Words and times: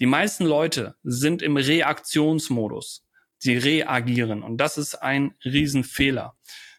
Die 0.00 0.06
meisten 0.06 0.44
Leute 0.44 0.94
sind 1.02 1.42
im 1.42 1.56
Reaktionsmodus. 1.56 3.04
Sie 3.38 3.56
reagieren 3.56 4.44
und 4.44 4.58
das 4.58 4.78
ist 4.78 4.94
ein 4.94 5.34
Riesenfehler. 5.44 6.36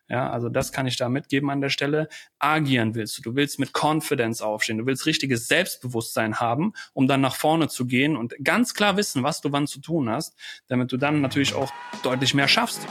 Ja, 0.08 0.32
also 0.32 0.50
das 0.50 0.72
kann 0.72 0.88
ich 0.88 0.98
da 0.98 1.08
mitgeben 1.08 1.50
an 1.50 1.62
der 1.62 1.70
Stelle. 1.70 2.08
Agieren 2.40 2.96
willst 2.96 3.18
du. 3.18 3.22
Du 3.22 3.36
willst 3.36 3.60
mit 3.60 3.74
Confidence 3.74 4.42
aufstehen. 4.42 4.80
Du 4.80 4.86
willst 4.86 5.06
richtiges 5.06 5.48
Selbstbewusstsein 5.48 6.40
haben, 6.40 6.74
um 6.94 7.08
dann 7.08 7.22
nach 7.22 7.36
vorne 7.36 7.68
zu 7.68 7.86
gehen 7.86 8.16
und 8.16 8.34
ganz 8.44 8.74
klar 8.74 8.98
wissen, 8.98 9.22
was 9.22 9.42
du 9.42 9.52
wann 9.52 9.68
zu 9.68 9.82
tun 9.82 10.10
hast, 10.10 10.36
damit 10.68 10.92
du 10.92 10.98
dann 10.98 11.22
natürlich 11.22 11.54
auch 11.54 11.72
deutlich 12.04 12.34
mehr 12.34 12.48
schaffst. 12.48 12.88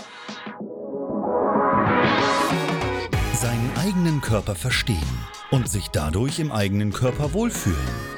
Seinen 3.33 3.73
eigenen 3.79 4.21
Körper 4.21 4.55
verstehen 4.55 5.27
und 5.51 5.69
sich 5.69 5.89
dadurch 5.89 6.39
im 6.39 6.53
eigenen 6.53 6.93
Körper 6.93 7.33
wohlfühlen. 7.33 8.18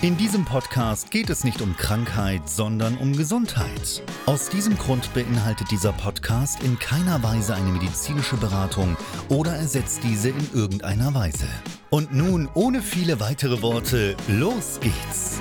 In 0.00 0.16
diesem 0.16 0.44
Podcast 0.44 1.10
geht 1.10 1.28
es 1.28 1.42
nicht 1.42 1.60
um 1.60 1.76
Krankheit, 1.76 2.48
sondern 2.48 2.96
um 2.98 3.16
Gesundheit. 3.16 4.00
Aus 4.26 4.48
diesem 4.48 4.78
Grund 4.78 5.12
beinhaltet 5.12 5.72
dieser 5.72 5.92
Podcast 5.92 6.62
in 6.62 6.78
keiner 6.78 7.20
Weise 7.24 7.56
eine 7.56 7.72
medizinische 7.72 8.36
Beratung 8.36 8.96
oder 9.28 9.56
ersetzt 9.56 10.04
diese 10.04 10.28
in 10.28 10.50
irgendeiner 10.54 11.14
Weise. 11.14 11.48
Und 11.90 12.14
nun, 12.14 12.48
ohne 12.54 12.80
viele 12.80 13.18
weitere 13.18 13.60
Worte, 13.60 14.16
los 14.28 14.78
geht's! 14.78 15.40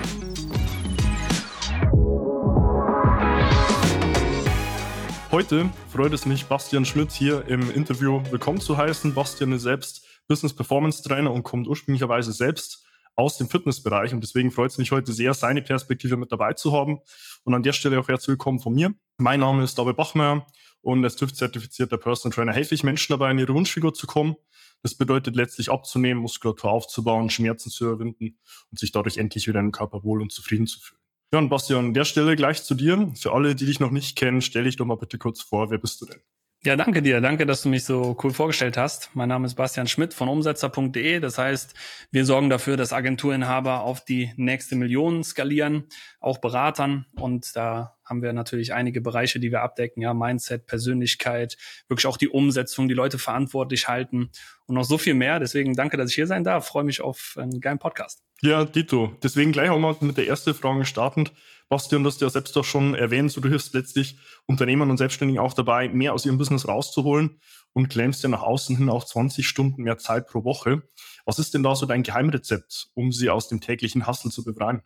Heute 5.29 5.69
freut 5.91 6.13
es 6.13 6.25
mich, 6.25 6.47
Bastian 6.47 6.83
Schmidt 6.83 7.11
hier 7.11 7.47
im 7.47 7.69
Interview 7.69 8.23
willkommen 8.31 8.59
zu 8.59 8.75
heißen. 8.75 9.13
Bastian 9.13 9.51
ist 9.51 9.61
selbst 9.61 10.01
Business 10.27 10.55
Performance 10.55 11.03
Trainer 11.03 11.31
und 11.31 11.43
kommt 11.43 11.67
ursprünglicherweise 11.67 12.31
selbst 12.31 12.86
aus 13.17 13.37
dem 13.37 13.49
Fitnessbereich. 13.49 14.13
Und 14.13 14.21
deswegen 14.21 14.51
freut 14.51 14.71
es 14.71 14.77
mich 14.77 14.91
heute 14.91 15.11
sehr, 15.11 15.33
seine 15.33 15.61
Perspektive 15.61 16.15
mit 16.15 16.31
dabei 16.31 16.53
zu 16.53 16.71
haben. 16.71 16.99
Und 17.43 17.53
an 17.53 17.63
der 17.63 17.73
Stelle 17.73 17.99
auch 17.99 18.07
herzlich 18.07 18.29
willkommen 18.29 18.59
von 18.59 18.73
mir. 18.73 18.93
Mein 19.17 19.41
Name 19.41 19.63
ist 19.63 19.77
David 19.77 19.97
Bachmeier 19.97 20.45
und 20.81 21.03
als 21.03 21.15
TÜV-zertifizierter 21.17 21.97
Personal 21.97 22.33
Trainer 22.33 22.53
helfe 22.53 22.75
ich 22.75 22.83
Menschen 22.83 23.11
dabei, 23.11 23.31
in 23.31 23.39
ihre 23.39 23.53
Wunschfigur 23.53 23.93
zu 23.93 24.07
kommen. 24.07 24.35
Das 24.83 24.95
bedeutet 24.95 25.35
letztlich 25.35 25.71
abzunehmen, 25.71 26.21
Muskulatur 26.21 26.71
aufzubauen, 26.71 27.31
Schmerzen 27.31 27.71
zu 27.71 27.85
überwinden 27.85 28.37
und 28.71 28.79
sich 28.79 28.91
dadurch 28.91 29.17
endlich 29.17 29.47
wieder 29.47 29.59
im 29.59 29.71
Körper 29.71 30.03
wohl 30.03 30.21
und 30.21 30.31
zufrieden 30.31 30.67
zu 30.67 30.79
fühlen. 30.79 31.01
Ja, 31.33 31.39
und 31.39 31.49
Bastian, 31.49 31.87
an 31.87 31.93
der 31.93 32.05
Stelle 32.05 32.35
gleich 32.35 32.63
zu 32.63 32.75
dir. 32.75 33.11
Für 33.15 33.33
alle, 33.33 33.55
die 33.55 33.65
dich 33.65 33.79
noch 33.79 33.91
nicht 33.91 34.15
kennen, 34.15 34.41
stell 34.41 34.63
dich 34.63 34.77
doch 34.77 34.85
mal 34.85 34.95
bitte 34.95 35.17
kurz 35.17 35.41
vor. 35.41 35.71
Wer 35.71 35.79
bist 35.79 35.99
du 35.99 36.05
denn? 36.05 36.21
Ja, 36.63 36.75
danke 36.75 37.03
dir. 37.03 37.21
Danke, 37.21 37.45
dass 37.45 37.61
du 37.61 37.69
mich 37.69 37.85
so 37.85 38.17
cool 38.23 38.33
vorgestellt 38.33 38.77
hast. 38.77 39.11
Mein 39.13 39.29
Name 39.29 39.45
ist 39.45 39.53
Bastian 39.53 39.87
Schmidt 39.87 40.13
von 40.13 40.27
umsetzer.de. 40.27 41.19
Das 41.19 41.37
heißt, 41.37 41.75
wir 42.11 42.25
sorgen 42.25 42.49
dafür, 42.49 42.77
dass 42.77 42.93
Agenturinhaber 42.93 43.81
auf 43.81 44.03
die 44.03 44.33
nächste 44.37 44.75
Million 44.75 45.23
skalieren, 45.23 45.85
auch 46.19 46.39
Beratern. 46.39 47.05
Und 47.15 47.55
da 47.55 47.95
haben 48.03 48.23
wir 48.23 48.33
natürlich 48.33 48.73
einige 48.73 49.01
Bereiche, 49.01 49.39
die 49.39 49.51
wir 49.51 49.61
abdecken. 49.61 50.01
Ja, 50.01 50.15
Mindset, 50.15 50.65
Persönlichkeit, 50.65 51.57
wirklich 51.87 52.07
auch 52.07 52.17
die 52.17 52.29
Umsetzung, 52.29 52.87
die 52.87 52.95
Leute 52.95 53.19
verantwortlich 53.19 53.87
halten 53.87 54.31
und 54.65 54.75
noch 54.75 54.83
so 54.83 54.97
viel 54.97 55.13
mehr. 55.13 55.39
Deswegen 55.39 55.75
danke, 55.75 55.95
dass 55.95 56.09
ich 56.09 56.15
hier 56.15 56.27
sein 56.27 56.43
darf. 56.43 56.67
Freue 56.67 56.83
mich 56.83 57.01
auf 57.01 57.35
einen 57.37 57.61
geilen 57.61 57.79
Podcast. 57.79 58.23
Ja, 58.41 58.65
Dito. 58.65 59.15
Deswegen 59.23 59.51
gleich 59.51 59.69
auch 59.69 59.79
mal 59.79 59.95
mit 60.01 60.17
der 60.17 60.27
ersten 60.27 60.53
Frage 60.53 60.85
startend. 60.85 61.31
Bastian, 61.69 62.03
du 62.03 62.09
hast 62.09 62.21
ja 62.21 62.29
selbst 62.29 62.55
doch 62.55 62.63
schon 62.63 62.95
erwähnt, 62.95 63.31
so 63.31 63.41
du 63.41 63.49
hilfst 63.49 63.73
letztlich 63.73 64.17
Unternehmern 64.45 64.89
und 64.89 64.97
Selbstständigen 64.97 65.41
auch 65.41 65.53
dabei, 65.53 65.89
mehr 65.89 66.13
aus 66.13 66.25
ihrem 66.25 66.37
Business 66.37 66.67
rauszuholen 66.67 67.41
und 67.73 67.89
claimst 67.89 68.23
ja 68.23 68.29
nach 68.29 68.41
außen 68.41 68.77
hin 68.77 68.89
auch 68.89 69.03
20 69.03 69.45
Stunden 69.45 69.83
mehr 69.83 69.97
Zeit 69.97 70.27
pro 70.27 70.45
Woche. 70.45 70.83
Was 71.25 71.39
ist 71.39 71.53
denn 71.53 71.63
da 71.63 71.75
so 71.75 71.85
dein 71.85 72.03
Geheimrezept, 72.03 72.87
um 72.93 73.11
sie 73.11 73.29
aus 73.29 73.49
dem 73.49 73.59
täglichen 73.59 74.07
Hustle 74.07 74.31
zu 74.31 74.45
befreien? 74.45 74.81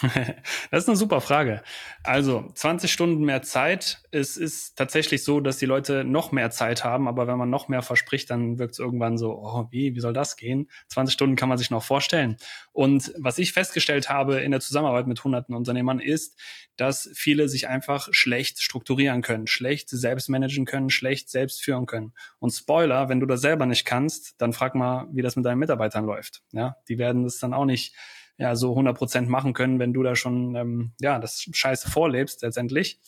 das 0.70 0.82
ist 0.82 0.88
eine 0.88 0.96
super 0.96 1.20
Frage. 1.20 1.62
Also 2.02 2.50
20 2.54 2.92
Stunden 2.92 3.24
mehr 3.24 3.42
Zeit. 3.42 4.02
Es 4.10 4.36
ist 4.36 4.76
tatsächlich 4.76 5.22
so, 5.22 5.40
dass 5.40 5.58
die 5.58 5.66
Leute 5.66 6.04
noch 6.04 6.32
mehr 6.32 6.50
Zeit 6.50 6.84
haben, 6.84 7.08
aber 7.08 7.26
wenn 7.26 7.38
man 7.38 7.50
noch 7.50 7.68
mehr 7.68 7.82
verspricht, 7.82 8.30
dann 8.30 8.58
wirkt 8.58 8.72
es 8.72 8.78
irgendwann 8.78 9.18
so, 9.18 9.32
oh, 9.32 9.68
wie, 9.70 9.94
wie 9.94 10.00
soll 10.00 10.12
das 10.12 10.36
gehen? 10.36 10.68
20 10.88 11.12
Stunden 11.12 11.36
kann 11.36 11.48
man 11.48 11.58
sich 11.58 11.70
noch 11.70 11.82
vorstellen. 11.82 12.36
Und 12.72 13.12
was 13.18 13.38
ich 13.38 13.52
festgestellt 13.52 14.08
habe 14.08 14.40
in 14.40 14.50
der 14.50 14.60
Zusammenarbeit 14.60 15.06
mit 15.06 15.22
hunderten 15.22 15.54
Unternehmern 15.54 16.00
ist, 16.00 16.38
dass 16.76 17.10
viele 17.14 17.48
sich 17.48 17.68
einfach 17.68 18.08
schlecht 18.12 18.60
strukturieren 18.60 19.22
können, 19.22 19.46
schlecht 19.46 19.88
selbst 19.90 20.28
managen 20.28 20.64
können, 20.64 20.90
schlecht 20.90 21.30
selbst 21.30 21.62
führen 21.62 21.86
können. 21.86 22.12
Und 22.38 22.50
Spoiler, 22.50 23.08
wenn 23.08 23.20
du 23.20 23.26
das 23.26 23.40
selber 23.40 23.66
nicht 23.66 23.84
kannst, 23.84 24.40
dann 24.40 24.52
frag 24.52 24.74
mal, 24.74 25.06
wie 25.12 25.22
das 25.22 25.36
mit 25.36 25.44
deinen 25.44 25.58
Mitarbeitern 25.58 26.06
läuft. 26.06 26.42
Ja, 26.52 26.76
die 26.88 26.98
werden 26.98 27.24
das 27.24 27.38
dann 27.38 27.54
auch 27.54 27.66
nicht 27.66 27.94
ja 28.38 28.56
so 28.56 28.70
100 28.70 28.96
Prozent 28.96 29.28
machen 29.28 29.52
können, 29.52 29.78
wenn 29.78 29.92
du 29.92 30.02
da 30.02 30.16
schon 30.16 30.56
ähm, 30.56 30.92
ja 31.00 31.18
das 31.18 31.48
Scheiße 31.52 31.90
vorlebst 31.90 32.42
letztendlich. 32.42 33.00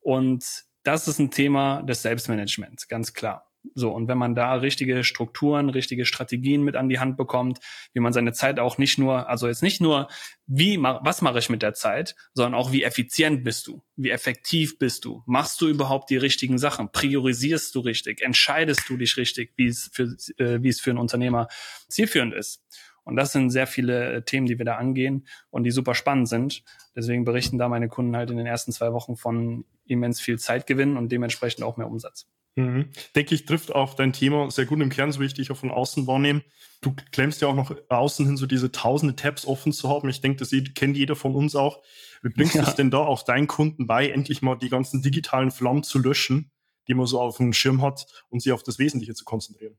Und 0.00 0.44
das 0.82 1.08
ist 1.08 1.18
ein 1.18 1.30
Thema 1.30 1.82
des 1.82 2.02
Selbstmanagements, 2.02 2.88
ganz 2.88 3.12
klar. 3.12 3.52
So, 3.74 3.90
und 3.92 4.08
wenn 4.08 4.18
man 4.18 4.34
da 4.34 4.54
richtige 4.54 5.04
Strukturen, 5.04 5.70
richtige 5.70 6.04
Strategien 6.04 6.62
mit 6.62 6.74
an 6.74 6.88
die 6.88 6.98
Hand 6.98 7.16
bekommt, 7.16 7.60
wie 7.92 8.00
man 8.00 8.12
seine 8.12 8.32
Zeit 8.32 8.58
auch 8.58 8.76
nicht 8.76 8.98
nur, 8.98 9.28
also 9.28 9.46
jetzt 9.46 9.62
nicht 9.62 9.80
nur, 9.80 10.08
wie, 10.46 10.78
was 10.82 11.22
mache 11.22 11.38
ich 11.38 11.48
mit 11.48 11.62
der 11.62 11.72
Zeit, 11.72 12.16
sondern 12.34 12.54
auch, 12.54 12.72
wie 12.72 12.82
effizient 12.82 13.44
bist 13.44 13.68
du, 13.68 13.82
wie 13.96 14.10
effektiv 14.10 14.78
bist 14.78 15.04
du, 15.04 15.22
machst 15.26 15.60
du 15.60 15.68
überhaupt 15.68 16.10
die 16.10 16.16
richtigen 16.16 16.58
Sachen, 16.58 16.90
priorisierst 16.90 17.74
du 17.74 17.80
richtig, 17.80 18.20
entscheidest 18.20 18.88
du 18.88 18.96
dich 18.96 19.16
richtig, 19.16 19.52
wie 19.56 19.66
es 19.66 19.90
für, 19.92 20.16
äh, 20.38 20.60
wie 20.62 20.68
es 20.68 20.80
für 20.80 20.90
einen 20.90 20.98
Unternehmer 20.98 21.46
zielführend 21.88 22.34
ist. 22.34 22.64
Und 23.04 23.16
das 23.16 23.32
sind 23.32 23.50
sehr 23.50 23.66
viele 23.66 24.12
äh, 24.12 24.22
Themen, 24.22 24.46
die 24.46 24.58
wir 24.58 24.64
da 24.64 24.76
angehen 24.76 25.26
und 25.50 25.64
die 25.64 25.70
super 25.70 25.94
spannend 25.94 26.28
sind. 26.28 26.62
Deswegen 26.94 27.24
berichten 27.24 27.58
da 27.58 27.68
meine 27.68 27.88
Kunden 27.88 28.16
halt 28.16 28.30
in 28.30 28.36
den 28.36 28.46
ersten 28.46 28.72
zwei 28.72 28.92
Wochen 28.92 29.16
von 29.16 29.64
immens 29.86 30.20
viel 30.20 30.38
Zeitgewinn 30.38 30.96
und 30.96 31.10
dementsprechend 31.10 31.64
auch 31.64 31.76
mehr 31.76 31.88
Umsatz. 31.88 32.28
Mhm. 32.54 32.90
Denke 33.16 33.34
ich, 33.34 33.46
trifft 33.46 33.74
auch 33.74 33.94
dein 33.94 34.12
Thema 34.12 34.50
sehr 34.50 34.66
gut 34.66 34.80
im 34.80 34.90
Kern, 34.90 35.10
so 35.10 35.20
wie 35.20 35.24
ich 35.24 35.34
dich 35.34 35.50
auch 35.50 35.56
von 35.56 35.70
außen 35.70 36.06
wahrnehme. 36.06 36.42
Du 36.82 36.94
klemmst 37.10 37.40
ja 37.40 37.48
auch 37.48 37.54
noch 37.54 37.74
außen 37.88 38.26
hin 38.26 38.36
so 38.36 38.46
diese 38.46 38.70
tausende 38.70 39.16
Tabs 39.16 39.46
offen 39.46 39.72
zu 39.72 39.88
haben. 39.88 40.08
Ich 40.08 40.20
denke, 40.20 40.38
das 40.38 40.50
kennt 40.74 40.96
jeder 40.96 41.16
von 41.16 41.34
uns 41.34 41.56
auch. 41.56 41.82
Wie 42.22 42.28
bringst 42.28 42.54
ja. 42.54 42.62
du 42.62 42.68
es 42.68 42.74
denn 42.74 42.90
da 42.90 42.98
auch 42.98 43.22
deinen 43.22 43.46
Kunden 43.46 43.86
bei, 43.86 44.10
endlich 44.10 44.42
mal 44.42 44.56
die 44.56 44.68
ganzen 44.68 45.02
digitalen 45.02 45.50
Flammen 45.50 45.82
zu 45.82 45.98
löschen, 45.98 46.50
die 46.88 46.94
man 46.94 47.06
so 47.06 47.20
auf 47.20 47.38
dem 47.38 47.52
Schirm 47.52 47.80
hat 47.80 48.06
und 48.28 48.40
sich 48.40 48.52
auf 48.52 48.62
das 48.62 48.78
Wesentliche 48.78 49.14
zu 49.14 49.24
konzentrieren? 49.24 49.78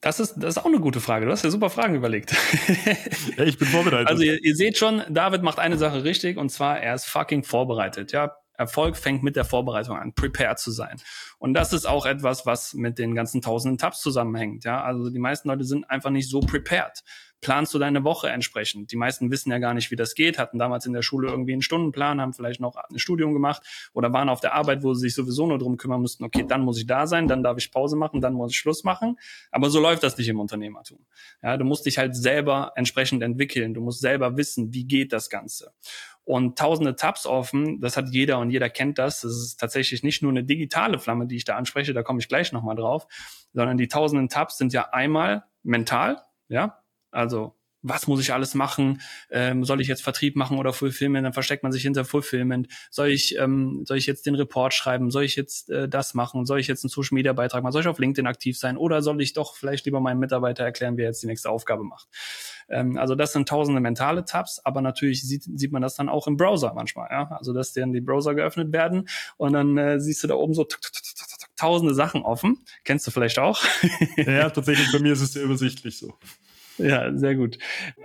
Das 0.00 0.18
ist, 0.18 0.34
das 0.36 0.56
ist 0.56 0.58
auch 0.58 0.66
eine 0.66 0.80
gute 0.80 1.00
Frage. 1.00 1.26
Du 1.26 1.32
hast 1.32 1.44
ja 1.44 1.50
super 1.50 1.68
Fragen 1.68 1.94
überlegt. 1.94 2.34
ja, 3.36 3.44
ich 3.44 3.58
bin 3.58 3.68
vorbereitet. 3.68 4.08
Also 4.08 4.22
ihr, 4.22 4.42
ihr 4.42 4.56
seht 4.56 4.78
schon, 4.78 5.02
David 5.10 5.42
macht 5.42 5.58
eine 5.58 5.76
Sache 5.76 6.04
richtig 6.04 6.38
und 6.38 6.50
zwar, 6.50 6.80
er 6.80 6.94
ist 6.94 7.04
fucking 7.04 7.44
vorbereitet. 7.44 8.12
Ja, 8.12 8.34
Erfolg 8.60 8.96
fängt 8.96 9.22
mit 9.22 9.36
der 9.36 9.44
Vorbereitung 9.44 9.96
an, 9.96 10.14
prepared 10.14 10.58
zu 10.58 10.70
sein. 10.70 11.00
Und 11.38 11.54
das 11.54 11.72
ist 11.72 11.86
auch 11.86 12.06
etwas, 12.06 12.44
was 12.44 12.74
mit 12.74 12.98
den 12.98 13.14
ganzen 13.14 13.40
tausenden 13.40 13.78
Tabs 13.78 14.00
zusammenhängt. 14.00 14.64
Ja, 14.64 14.84
also 14.84 15.10
die 15.10 15.18
meisten 15.18 15.48
Leute 15.48 15.64
sind 15.64 15.88
einfach 15.90 16.10
nicht 16.10 16.28
so 16.28 16.40
prepared. 16.40 17.02
Planst 17.40 17.72
du 17.74 17.78
deine 17.78 18.04
Woche 18.04 18.28
entsprechend. 18.28 18.92
Die 18.92 18.96
meisten 18.96 19.30
wissen 19.30 19.50
ja 19.50 19.58
gar 19.58 19.74
nicht, 19.74 19.90
wie 19.90 19.96
das 19.96 20.14
geht, 20.14 20.38
hatten 20.38 20.58
damals 20.58 20.86
in 20.86 20.92
der 20.92 21.02
Schule 21.02 21.28
irgendwie 21.28 21.52
einen 21.52 21.62
Stundenplan, 21.62 22.20
haben 22.20 22.32
vielleicht 22.32 22.60
noch 22.60 22.76
ein 22.76 22.98
Studium 22.98 23.32
gemacht 23.32 23.62
oder 23.92 24.12
waren 24.12 24.28
auf 24.28 24.40
der 24.40 24.54
Arbeit, 24.54 24.82
wo 24.82 24.94
sie 24.94 25.02
sich 25.02 25.14
sowieso 25.14 25.46
nur 25.46 25.58
drum 25.58 25.76
kümmern 25.76 26.02
müssten, 26.02 26.24
okay, 26.24 26.44
dann 26.46 26.62
muss 26.62 26.78
ich 26.78 26.86
da 26.86 27.06
sein, 27.06 27.28
dann 27.28 27.42
darf 27.42 27.58
ich 27.58 27.70
Pause 27.70 27.96
machen, 27.96 28.20
dann 28.20 28.34
muss 28.34 28.52
ich 28.52 28.58
Schluss 28.58 28.84
machen. 28.84 29.18
Aber 29.50 29.70
so 29.70 29.80
läuft 29.80 30.02
das 30.02 30.16
nicht 30.18 30.28
im 30.28 30.40
Unternehmertum. 30.40 30.98
Ja, 31.42 31.56
du 31.56 31.64
musst 31.64 31.86
dich 31.86 31.98
halt 31.98 32.14
selber 32.14 32.72
entsprechend 32.76 33.22
entwickeln. 33.22 33.74
Du 33.74 33.80
musst 33.80 34.00
selber 34.00 34.36
wissen, 34.36 34.74
wie 34.74 34.84
geht 34.84 35.12
das 35.12 35.30
Ganze 35.30 35.72
und 36.24 36.56
tausende 36.58 36.94
Tabs 36.94 37.26
offen. 37.26 37.80
Das 37.80 37.96
hat 37.96 38.10
jeder 38.10 38.38
und 38.38 38.50
jeder 38.50 38.70
kennt 38.70 38.98
das. 38.98 39.22
Das 39.22 39.32
ist 39.32 39.58
tatsächlich 39.58 40.02
nicht 40.02 40.22
nur 40.22 40.30
eine 40.30 40.44
digitale 40.44 40.98
Flamme, 40.98 41.26
die 41.26 41.36
ich 41.36 41.44
da 41.44 41.56
anspreche, 41.56 41.92
da 41.92 42.02
komme 42.02 42.20
ich 42.20 42.28
gleich 42.28 42.52
nochmal 42.52 42.76
drauf, 42.76 43.06
sondern 43.52 43.78
die 43.78 43.88
tausenden 43.88 44.28
Tabs 44.28 44.56
sind 44.56 44.72
ja 44.72 44.90
einmal 44.90 45.44
mental, 45.62 46.22
ja, 46.48 46.79
also 47.10 47.54
was 47.82 48.06
muss 48.06 48.20
ich 48.20 48.32
alles 48.32 48.54
machen? 48.54 49.00
Ähm, 49.30 49.64
soll 49.64 49.80
ich 49.80 49.88
jetzt 49.88 50.02
Vertrieb 50.02 50.36
machen 50.36 50.58
oder 50.58 50.72
Fulfillment? 50.72 51.24
Dann 51.24 51.32
versteckt 51.32 51.62
man 51.62 51.72
sich 51.72 51.82
hinter 51.82 52.04
Fulfillment. 52.04 52.68
Soll 52.90 53.08
ich, 53.08 53.38
ähm, 53.38 53.84
soll 53.86 53.96
ich 53.96 54.06
jetzt 54.06 54.26
den 54.26 54.34
Report 54.34 54.74
schreiben? 54.74 55.10
Soll 55.10 55.24
ich 55.24 55.36
jetzt 55.36 55.70
äh, 55.70 55.88
das 55.88 56.14
machen? 56.14 56.44
Soll 56.44 56.60
ich 56.60 56.66
jetzt 56.66 56.84
einen 56.84 56.90
Social 56.90 57.14
Media 57.14 57.32
Beitrag 57.32 57.62
machen? 57.62 57.72
Soll 57.72 57.82
ich 57.82 57.88
auf 57.88 57.98
LinkedIn 57.98 58.26
aktiv 58.26 58.58
sein? 58.58 58.76
Oder 58.76 59.02
soll 59.02 59.20
ich 59.22 59.32
doch 59.32 59.56
vielleicht 59.56 59.86
lieber 59.86 60.00
meinem 60.00 60.18
Mitarbeiter 60.18 60.64
erklären, 60.64 60.96
wie 60.96 61.02
er 61.02 61.08
jetzt 61.08 61.22
die 61.22 61.26
nächste 61.26 61.50
Aufgabe 61.50 61.84
macht? 61.84 62.08
Ähm, 62.68 62.98
also 62.98 63.14
das 63.14 63.32
sind 63.32 63.48
tausende 63.48 63.80
mentale 63.80 64.24
Tabs, 64.24 64.60
aber 64.64 64.82
natürlich 64.82 65.22
sieht, 65.22 65.44
sieht 65.44 65.72
man 65.72 65.82
das 65.82 65.96
dann 65.96 66.08
auch 66.10 66.26
im 66.26 66.36
Browser 66.36 66.74
manchmal. 66.74 67.08
Ja? 67.10 67.30
Also 67.30 67.54
dass 67.54 67.72
dann 67.72 67.92
die 67.92 68.02
Browser 68.02 68.34
geöffnet 68.34 68.72
werden 68.72 69.08
und 69.38 69.54
dann 69.54 69.78
äh, 69.78 70.00
siehst 70.00 70.22
du 70.22 70.28
da 70.28 70.34
oben 70.34 70.52
so 70.52 70.66
tausende 71.56 71.94
Sachen 71.94 72.22
offen. 72.22 72.58
Kennst 72.84 73.06
du 73.06 73.10
vielleicht 73.10 73.38
auch? 73.38 73.62
ja, 74.16 74.50
tatsächlich 74.50 74.92
bei 74.92 74.98
mir 74.98 75.12
ist 75.12 75.22
es 75.22 75.32
sehr 75.32 75.44
übersichtlich 75.44 75.98
so. 75.98 76.14
Ja, 76.80 77.14
sehr 77.16 77.34
gut. 77.34 77.58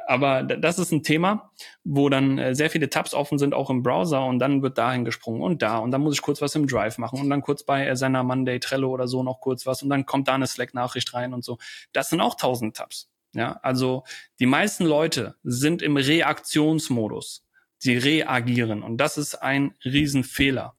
Aber 0.08 0.44
das 0.44 0.80
ist 0.80 0.92
ein 0.92 1.04
Thema, 1.04 1.52
wo 1.84 2.10
dann 2.10 2.38
äh, 2.38 2.56
sehr 2.56 2.70
viele 2.70 2.90
Tabs 2.90 3.14
offen 3.14 3.38
sind, 3.38 3.54
auch 3.54 3.70
im 3.70 3.84
Browser, 3.84 4.26
und 4.26 4.40
dann 4.40 4.62
wird 4.62 4.78
dahin 4.78 5.06
gesprungen 5.06 5.42
und 5.42 5.62
da. 5.62 5.78
Und 5.78 5.92
dann 5.92 6.02
muss 6.02 6.16
ich 6.16 6.22
kurz 6.22 6.42
was 6.42 6.56
im 6.56 6.68
Drive 6.68 6.98
machen 6.98 7.20
und 7.20 7.30
dann 7.30 7.42
kurz 7.42 7.64
bei 7.64 7.90
Asana, 7.90 8.24
Monday, 8.24 8.60
Trello 8.60 8.90
oder 8.90 9.08
so 9.08 9.24
noch 9.24 9.40
kurz 9.40 9.66
was 9.66 9.82
und 9.82 9.90
dann 9.90 10.06
kommt 10.06 10.28
da 10.28 10.36
eine 10.36 10.48
Slack-Nachricht 10.48 11.14
rein 11.14 11.34
und 11.34 11.44
so. 11.44 11.58
Das 11.94 12.10
sind 12.10 12.22
auch 12.22 12.36
tausend 12.36 12.76
Tabs. 12.76 13.10
Ja, 13.34 13.60
also 13.64 14.04
die 14.40 14.46
meisten 14.46 14.86
Leute 14.86 15.36
sind 15.44 15.82
im 15.82 15.98
Reaktionsmodus. 15.98 17.46
Sie 17.78 17.98
reagieren 17.98 18.84
und 18.84 18.98
das 18.98 19.18
ist 19.18 19.36
ein 19.36 19.76
Riesenfehler. 19.84 20.76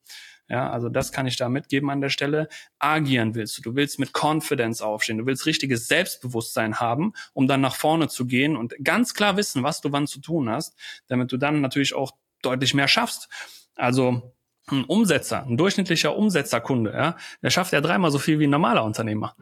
Ja, 0.48 0.70
also 0.70 0.88
das 0.88 1.10
kann 1.10 1.26
ich 1.26 1.37
da 1.37 1.48
mitgeben 1.48 1.90
an 1.90 2.00
der 2.00 2.08
Stelle. 2.08 2.48
Agieren 2.78 3.34
willst 3.34 3.58
du. 3.58 3.62
Du 3.62 3.75
willst 3.75 3.98
mit 3.98 4.12
Confidence 4.14 4.81
aufstehen. 4.81 5.19
Du 5.19 5.26
willst 5.26 5.46
richtiges 5.46 5.88
Selbstbewusstsein 5.88 6.78
haben, 6.78 7.12
um 7.32 7.48
dann 7.48 7.60
nach 7.60 7.75
vorne 7.75 8.08
zu 8.08 8.26
gehen 8.26 8.56
und 8.56 8.75
ganz 8.82 9.14
klar 9.14 9.37
wissen, 9.37 9.62
was 9.64 9.81
du 9.81 9.90
wann 9.90 10.06
zu 10.06 10.20
tun 10.20 10.48
hast, 10.48 10.76
damit 11.08 11.32
du 11.32 11.37
dann 11.37 11.60
natürlich 11.60 11.94
auch 11.94 12.12
deutlich 12.43 12.75
mehr 12.75 12.88
schaffst. 12.88 13.28
Also 13.75 14.34
ein 14.69 14.84
Umsetzer, 14.84 15.44
ein 15.44 15.56
durchschnittlicher 15.56 16.16
Umsetzerkunde, 16.16 16.92
ja, 16.92 17.16
der 17.42 17.50
schafft 17.50 17.72
ja 17.72 17.81
dreimal 17.81 18.10
so 18.10 18.19
viel 18.19 18.38
wie 18.38 18.46
ein 18.46 18.50
normaler 18.50 18.84
Unternehmer. 18.84 19.37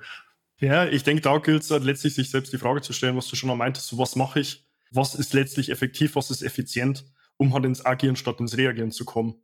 Ja, 0.58 0.86
ich 0.86 1.02
denke, 1.02 1.22
da 1.22 1.38
gilt 1.38 1.62
es 1.62 1.70
halt 1.70 1.84
letztlich, 1.84 2.14
sich 2.14 2.30
selbst 2.30 2.52
die 2.52 2.58
Frage 2.58 2.80
zu 2.80 2.92
stellen, 2.92 3.16
was 3.16 3.28
du 3.28 3.36
schon 3.36 3.48
mal 3.48 3.56
meintest, 3.56 3.96
was 3.98 4.16
mache 4.16 4.40
ich, 4.40 4.66
was 4.90 5.14
ist 5.14 5.34
letztlich 5.34 5.70
effektiv, 5.70 6.14
was 6.14 6.30
ist 6.30 6.42
effizient, 6.42 7.04
um 7.36 7.52
halt 7.52 7.64
ins 7.64 7.84
Agieren 7.84 8.16
statt 8.16 8.40
ins 8.40 8.56
Reagieren 8.56 8.92
zu 8.92 9.04
kommen. 9.04 9.43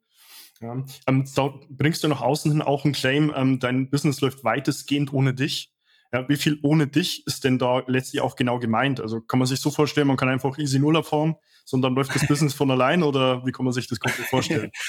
Ja. 0.60 0.84
Ähm, 1.06 1.24
da 1.34 1.54
bringst 1.70 2.04
du 2.04 2.08
nach 2.08 2.20
außen 2.20 2.50
hin 2.50 2.62
auch 2.62 2.84
einen 2.84 2.92
Claim, 2.92 3.32
ähm, 3.34 3.58
dein 3.58 3.90
Business 3.90 4.20
läuft 4.20 4.44
weitestgehend 4.44 5.12
ohne 5.12 5.34
dich. 5.34 5.72
Ja, 6.12 6.28
wie 6.28 6.36
viel 6.36 6.58
ohne 6.62 6.88
dich 6.88 7.26
ist 7.26 7.44
denn 7.44 7.58
da 7.58 7.84
letztlich 7.86 8.20
auch 8.20 8.34
genau 8.34 8.58
gemeint? 8.58 9.00
Also 9.00 9.20
kann 9.20 9.38
man 9.38 9.46
sich 9.46 9.60
so 9.60 9.70
vorstellen, 9.70 10.08
man 10.08 10.16
kann 10.16 10.28
einfach 10.28 10.58
easy 10.58 10.78
Null 10.80 10.96
erfahren, 10.96 11.36
sondern 11.64 11.94
läuft 11.94 12.14
das 12.14 12.26
Business 12.26 12.52
von 12.52 12.70
allein 12.70 13.02
oder 13.02 13.46
wie 13.46 13.52
kann 13.52 13.64
man 13.64 13.72
sich 13.72 13.86
das 13.86 14.00
komplett 14.00 14.26
vorstellen? 14.28 14.70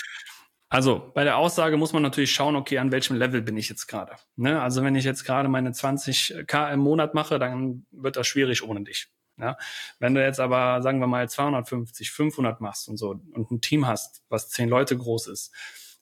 Also 0.73 1.12
bei 1.13 1.25
der 1.25 1.35
Aussage 1.35 1.75
muss 1.75 1.91
man 1.91 2.01
natürlich 2.01 2.31
schauen, 2.31 2.56
okay, 2.56 2.77
an 2.77 2.94
welchem 2.94 3.17
Level 3.17 3.41
bin 3.41 3.57
ich 3.57 3.67
jetzt 3.67 3.88
gerade. 3.88 4.13
Ne? 4.38 4.62
Also 4.62 4.83
wenn 4.83 4.95
ich 4.95 5.03
jetzt 5.03 5.25
gerade 5.25 5.50
meine 5.50 5.71
20k 5.71 6.71
im 6.71 6.79
Monat 6.79 7.13
mache, 7.13 7.39
dann 7.39 7.85
wird 7.91 8.15
das 8.15 8.25
schwierig 8.25 8.63
ohne 8.63 8.81
dich. 8.81 9.09
Ja? 9.41 9.57
Wenn 9.99 10.13
du 10.13 10.23
jetzt 10.23 10.39
aber, 10.39 10.81
sagen 10.81 10.99
wir 10.99 11.07
mal, 11.07 11.27
250, 11.27 12.11
500 12.11 12.61
machst 12.61 12.88
und 12.88 12.97
so 12.97 13.09
und 13.09 13.51
ein 13.51 13.59
Team 13.59 13.88
hast, 13.88 14.23
was 14.29 14.49
zehn 14.49 14.69
Leute 14.69 14.97
groß 14.97 15.27
ist, 15.27 15.51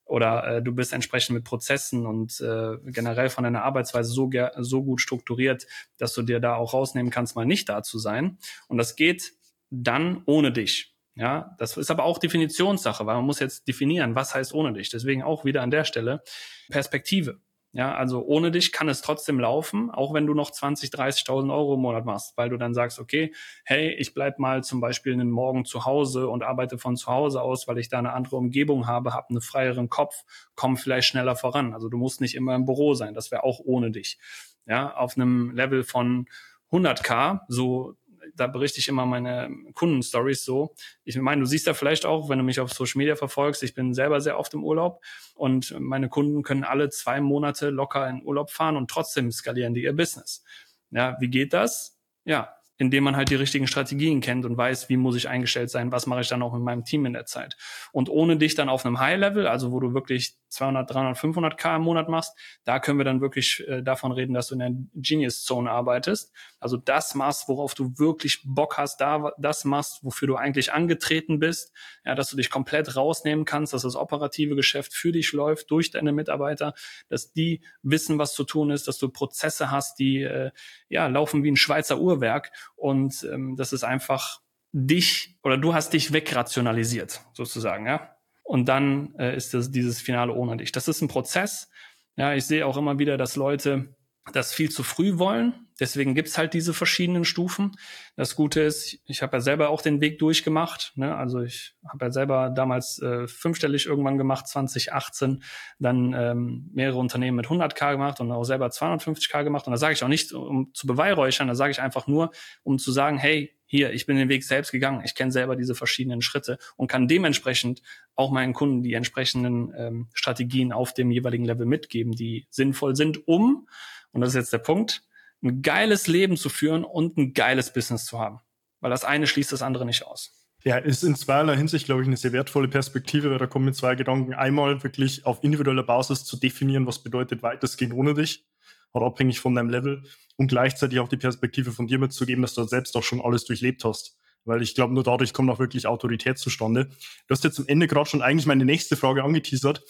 oder 0.10 0.58
äh, 0.58 0.62
du 0.64 0.74
bist 0.74 0.92
entsprechend 0.92 1.36
mit 1.36 1.44
Prozessen 1.44 2.08
und 2.08 2.42
äh, 2.42 2.78
generell 2.86 3.30
von 3.30 3.44
deiner 3.44 3.64
Arbeitsweise 3.64 4.12
so, 4.12 4.30
so 4.58 4.84
gut 4.84 5.02
strukturiert, 5.02 5.68
dass 5.98 6.14
du 6.14 6.24
dir 6.24 6.40
da 6.40 6.56
auch 6.56 6.74
rausnehmen 6.74 7.12
kannst, 7.12 7.36
mal 7.36 7.46
nicht 7.46 7.70
da 7.70 7.84
zu 7.84 8.00
sein. 8.00 8.40
Und 8.68 8.80
das 8.80 8.96
geht 8.96 9.34
dann 9.70 10.24
ohne 10.26 10.52
dich. 10.52 10.96
Ja, 11.14 11.56
das 11.60 11.78
ist 11.78 11.92
aber 11.92 12.06
auch 12.06 12.18
Definitionssache, 12.18 13.06
weil 13.06 13.16
man 13.16 13.26
muss 13.26 13.40
jetzt 13.40 13.68
definieren, 13.68 14.16
was 14.16 14.34
heißt 14.34 14.54
ohne 14.54 14.74
dich. 14.74 14.90
Deswegen 14.90 15.22
auch 15.22 15.46
wieder 15.46 15.62
an 15.62 15.70
der 15.70 15.84
Stelle 15.84 16.24
Perspektive. 16.70 17.40
Ja, 17.72 17.94
also 17.94 18.26
ohne 18.26 18.50
dich 18.50 18.72
kann 18.72 18.90
es 18.90 19.02
trotzdem 19.02 19.40
laufen, 19.40 19.92
auch 19.92 20.12
wenn 20.12 20.26
du 20.26 20.34
noch 20.34 20.50
20, 20.50 20.90
30.000 20.90 21.54
Euro 21.54 21.76
im 21.76 21.82
Monat 21.82 22.04
machst, 22.04 22.36
weil 22.36 22.50
du 22.50 22.58
dann 22.58 22.74
sagst, 22.74 22.98
okay, 22.98 23.32
hey, 23.64 23.92
ich 23.94 24.16
bleib 24.16 24.40
mal 24.40 24.64
zum 24.64 24.82
Beispiel 24.82 25.14
einen 25.14 25.30
Morgen 25.30 25.66
zu 25.66 25.86
Hause 25.86 26.30
und 26.30 26.42
arbeite 26.42 26.80
von 26.80 26.98
zu 26.98 27.08
Hause 27.08 27.44
aus, 27.44 27.68
weil 27.68 27.78
ich 27.78 27.88
da 27.88 28.00
eine 28.00 28.14
andere 28.14 28.38
Umgebung 28.38 28.88
habe, 28.88 29.14
habe 29.14 29.30
einen 29.30 29.42
freieren 29.42 29.88
Kopf, 29.88 30.24
komme 30.56 30.78
vielleicht 30.78 31.10
schneller 31.10 31.36
voran. 31.36 31.76
Also 31.76 31.90
du 31.90 31.98
musst 31.98 32.22
nicht 32.22 32.34
immer 32.34 32.56
im 32.56 32.66
Büro 32.66 32.96
sein, 32.96 33.14
das 33.14 33.30
wäre 33.30 33.44
auch 33.44 33.60
ohne 33.64 33.92
dich. 33.92 34.18
Ja, 34.66 34.96
auf 34.96 35.16
einem 35.16 35.52
Level 35.52 35.84
von 35.84 36.26
100k, 36.72 37.42
so 37.50 37.96
da 38.36 38.48
berichte 38.48 38.80
ich 38.80 38.88
immer 38.88 39.06
meine 39.06 39.50
Kundenstories 39.74 40.44
so. 40.44 40.76
Ich 41.04 41.18
meine, 41.18 41.42
du 41.42 41.46
siehst 41.46 41.68
ja 41.68 41.74
vielleicht 41.74 42.06
auch, 42.06 42.30
wenn 42.30 42.38
du 42.38 42.44
mich 42.44 42.60
auf 42.60 42.72
Social 42.72 42.98
Media 42.98 43.16
verfolgst, 43.16 43.64
ich 43.64 43.74
bin 43.74 43.94
selber 43.94 44.22
sehr 44.22 44.38
oft 44.40 44.54
im 44.54 44.64
Urlaub 44.64 45.04
und 45.36 45.76
meine 45.80 46.10
Kunden 46.10 46.44
können 46.44 46.64
alle 46.64 46.90
zwei 46.90 47.22
Monate 47.22 47.70
locker 47.70 48.08
in 48.10 48.24
Urlaub 48.24 48.52
fahren 48.52 48.78
und 48.78 48.90
trotzdem 48.90 49.32
skalieren 49.32 49.74
die 49.74 49.84
ihr 49.84 49.94
Business. 49.94 50.44
Ja, 50.92 51.18
wie 51.20 51.30
geht 51.30 51.54
das? 51.54 51.98
Ja, 52.26 52.59
indem 52.80 53.04
man 53.04 53.18
halt 53.18 53.30
die 53.30 53.36
richtigen 53.36 53.68
Strategien 53.68 54.22
kennt 54.22 54.46
und 54.46 54.58
weiß, 54.58 54.88
wie 54.88 54.96
muss 54.96 55.18
ich 55.18 55.28
eingestellt 55.28 55.70
sein, 55.70 55.92
was 55.92 56.08
mache 56.08 56.22
ich 56.22 56.30
dann 56.30 56.42
auch 56.42 56.54
mit 56.54 56.64
meinem 56.64 56.86
Team 56.86 57.06
in 57.06 57.12
der 57.12 57.26
Zeit. 57.26 57.58
Und 57.92 58.10
ohne 58.10 58.38
dich 58.38 58.56
dann 58.56 58.70
auf 58.70 58.86
einem 58.86 59.00
High-Level, 59.02 59.48
also 59.48 59.74
wo 59.74 59.82
du 59.82 59.94
wirklich 59.94 60.38
200, 60.48 60.90
300, 60.90 61.18
500 61.18 61.58
K 61.58 61.76
im 61.76 61.82
Monat 61.82 62.08
machst, 62.08 62.38
da 62.64 62.80
können 62.80 62.98
wir 62.98 63.04
dann 63.04 63.20
wirklich 63.20 63.68
äh, 63.68 63.84
davon 63.84 64.14
reden, 64.14 64.34
dass 64.34 64.48
du 64.48 64.56
in 64.56 64.60
der 64.60 64.72
Genius-Zone 64.96 65.70
arbeitest. 65.70 66.34
Also 66.62 66.78
das 66.78 67.16
machst, 67.16 67.50
worauf 67.50 67.76
du 67.76 68.00
wirklich 68.00 68.44
Bock 68.46 68.78
hast, 68.78 69.02
da 69.02 69.34
das 69.38 69.66
machst, 69.66 70.04
wofür 70.04 70.30
du 70.30 70.36
eigentlich 70.38 70.72
angetreten 70.72 71.40
bist, 71.40 71.74
ja, 72.06 72.16
dass 72.16 72.30
du 72.30 72.38
dich 72.38 72.50
komplett 72.50 72.96
rausnehmen 72.96 73.44
kannst, 73.44 73.74
dass 73.74 73.82
das 73.82 73.98
operative 73.98 74.56
Geschäft 74.56 74.94
für 74.94 75.12
dich 75.12 75.34
läuft, 75.34 75.70
durch 75.70 75.92
deine 75.92 76.14
Mitarbeiter, 76.14 76.74
dass 77.10 77.34
die 77.34 77.62
wissen, 77.84 78.18
was 78.18 78.34
zu 78.34 78.46
tun 78.46 78.72
ist, 78.72 78.88
dass 78.88 78.98
du 78.98 79.10
Prozesse 79.10 79.70
hast, 79.70 80.00
die 80.00 80.24
äh, 80.24 80.52
ja 80.88 81.08
laufen 81.08 81.44
wie 81.44 81.52
ein 81.52 81.58
Schweizer 81.58 82.00
Uhrwerk 82.00 82.52
und 82.80 83.28
ähm, 83.32 83.56
das 83.56 83.74
ist 83.74 83.84
einfach 83.84 84.42
dich 84.72 85.38
oder 85.44 85.58
du 85.58 85.74
hast 85.74 85.94
dich 85.94 86.14
wegrationalisiert 86.14 87.22
sozusagen, 87.34 87.86
ja. 87.86 88.16
Und 88.44 88.66
dann 88.66 89.14
äh, 89.20 89.36
ist 89.36 89.54
das 89.54 89.70
dieses 89.70 90.02
Finale 90.02 90.34
ohne 90.34 90.58
dich. 90.58 90.72
Das 90.72 90.88
ist 90.88 91.02
ein 91.02 91.08
Prozess. 91.08 91.70
Ja, 92.16 92.34
ich 92.34 92.46
sehe 92.46 92.66
auch 92.66 92.78
immer 92.78 92.98
wieder, 92.98 93.16
dass 93.18 93.36
Leute 93.36 93.96
das 94.34 94.54
viel 94.54 94.70
zu 94.70 94.84
früh 94.84 95.18
wollen. 95.18 95.68
Deswegen 95.80 96.14
gibt's 96.14 96.38
halt 96.38 96.54
diese 96.54 96.74
verschiedenen 96.74 97.24
Stufen. 97.24 97.72
Das 98.18 98.36
Gute 98.36 98.62
ist, 98.62 99.00
ich 99.06 99.22
habe 99.22 99.38
ja 99.38 99.42
selber 99.42 99.70
auch 99.70 99.82
den 99.82 100.02
Weg 100.02 100.20
durchgemacht. 100.20 100.92
Ne? 100.96 101.16
Also 101.16 101.42
ich 101.42 101.76
habe 101.88 102.06
ja 102.06 102.12
selber 102.12 102.50
damals 102.50 103.02
äh, 103.02 103.28
fünfstellig 103.28 103.86
irgendwann 103.86 104.18
gemacht, 104.18 104.48
2018, 104.48 105.42
dann 105.80 106.14
ähm, 106.14 106.70
mehrere 106.74 106.98
Unternehmen 106.98 107.38
mit 107.38 107.48
100k 107.48 107.94
gemacht 107.94 108.20
und 108.20 108.32
auch 108.32 108.44
selber 108.44 108.68
250k 108.68 109.44
gemacht. 109.44 109.68
Und 109.68 109.72
da 109.72 109.78
sage 109.78 109.94
ich 109.94 110.04
auch 110.04 110.10
nicht, 110.10 110.34
um 110.34 110.74
zu 110.74 110.86
beweihräuchern, 110.86 111.48
da 111.48 111.56
sage 111.56 111.72
ich 111.72 111.82
einfach 111.82 112.08
nur, 112.08 112.32
um 112.64 112.78
zu 112.78 112.92
sagen, 112.92 113.18
hey, 113.18 113.56
hier, 113.72 113.94
ich 113.94 114.08
bin 114.08 114.18
den 114.18 114.30
Weg 114.30 114.44
selbst 114.44 114.72
gegangen, 114.72 115.04
ich 115.06 115.14
kenne 115.14 115.32
selber 115.32 115.56
diese 115.56 115.76
verschiedenen 115.76 116.24
Schritte 116.24 116.58
und 116.76 116.88
kann 116.88 117.08
dementsprechend 117.08 117.84
auch 118.16 118.32
meinen 118.32 118.54
Kunden 118.54 118.82
die 118.82 118.94
entsprechenden 118.94 119.72
ähm, 119.78 120.08
Strategien 120.12 120.74
auf 120.74 120.96
dem 120.96 121.12
jeweiligen 121.12 121.46
Level 121.46 121.68
mitgeben, 121.68 122.14
die 122.14 122.48
sinnvoll 122.50 122.96
sind, 122.96 123.28
um 123.28 123.68
und 124.12 124.22
das 124.22 124.30
ist 124.30 124.36
jetzt 124.36 124.54
der 124.54 124.60
Punkt, 124.60 125.04
ein 125.42 125.62
geiles 125.62 126.08
Leben 126.08 126.38
zu 126.38 126.50
führen 126.50 126.84
und 126.84 127.18
ein 127.18 127.34
geiles 127.34 127.72
Business 127.72 128.06
zu 128.06 128.20
haben. 128.20 128.40
Weil 128.82 128.92
das 128.92 129.06
eine 129.06 129.28
schließt 129.28 129.52
das 129.52 129.62
andere 129.62 129.86
nicht 129.86 130.06
aus. 130.06 130.40
Ja, 130.66 130.78
ist 130.78 131.04
in 131.04 131.16
zweierlei 131.16 131.56
Hinsicht, 131.56 131.86
glaube 131.86 132.02
ich, 132.02 132.08
eine 132.08 132.18
sehr 132.18 132.34
wertvolle 132.34 132.68
Perspektive, 132.68 133.32
weil 133.32 133.38
da 133.38 133.48
kommen 133.48 133.66
mit 133.66 133.76
zwei 133.76 133.96
Gedanken. 133.96 134.34
Einmal 134.34 134.84
wirklich 134.84 135.26
auf 135.26 135.44
individueller 135.44 135.84
Basis 135.84 136.26
zu 136.26 136.38
definieren, 136.38 136.86
was 136.86 137.02
bedeutet 137.02 137.44
weitestgehend 137.44 137.94
ohne 137.94 138.14
dich, 138.14 138.46
oder 138.92 139.06
abhängig 139.06 139.40
von 139.40 139.56
deinem 139.56 139.70
Level 139.70 140.04
und 140.36 140.48
gleichzeitig 140.48 141.00
auch 141.00 141.08
die 141.08 141.18
Perspektive 141.18 141.72
von 141.72 141.88
dir 141.88 142.00
mitzugeben, 142.00 142.42
dass 142.42 142.56
du 142.56 142.64
selbst 142.64 142.96
auch 142.98 143.04
schon 143.04 143.22
alles 143.22 143.46
durchlebt 143.46 143.84
hast. 143.86 144.18
Weil 144.46 144.62
ich 144.62 144.74
glaube, 144.74 144.94
nur 144.94 145.04
dadurch 145.04 145.34
kommt 145.34 145.50
auch 145.50 145.60
wirklich 145.60 145.86
Autorität 145.86 146.38
zustande. 146.38 146.86
Du 146.86 147.32
hast 147.32 147.44
jetzt 147.44 147.60
am 147.60 147.68
Ende 147.68 147.88
gerade 147.88 148.10
schon 148.10 148.22
eigentlich 148.22 148.46
meine 148.46 148.66
nächste 148.66 148.96
Frage 148.96 149.24
angeteasert, 149.24 149.84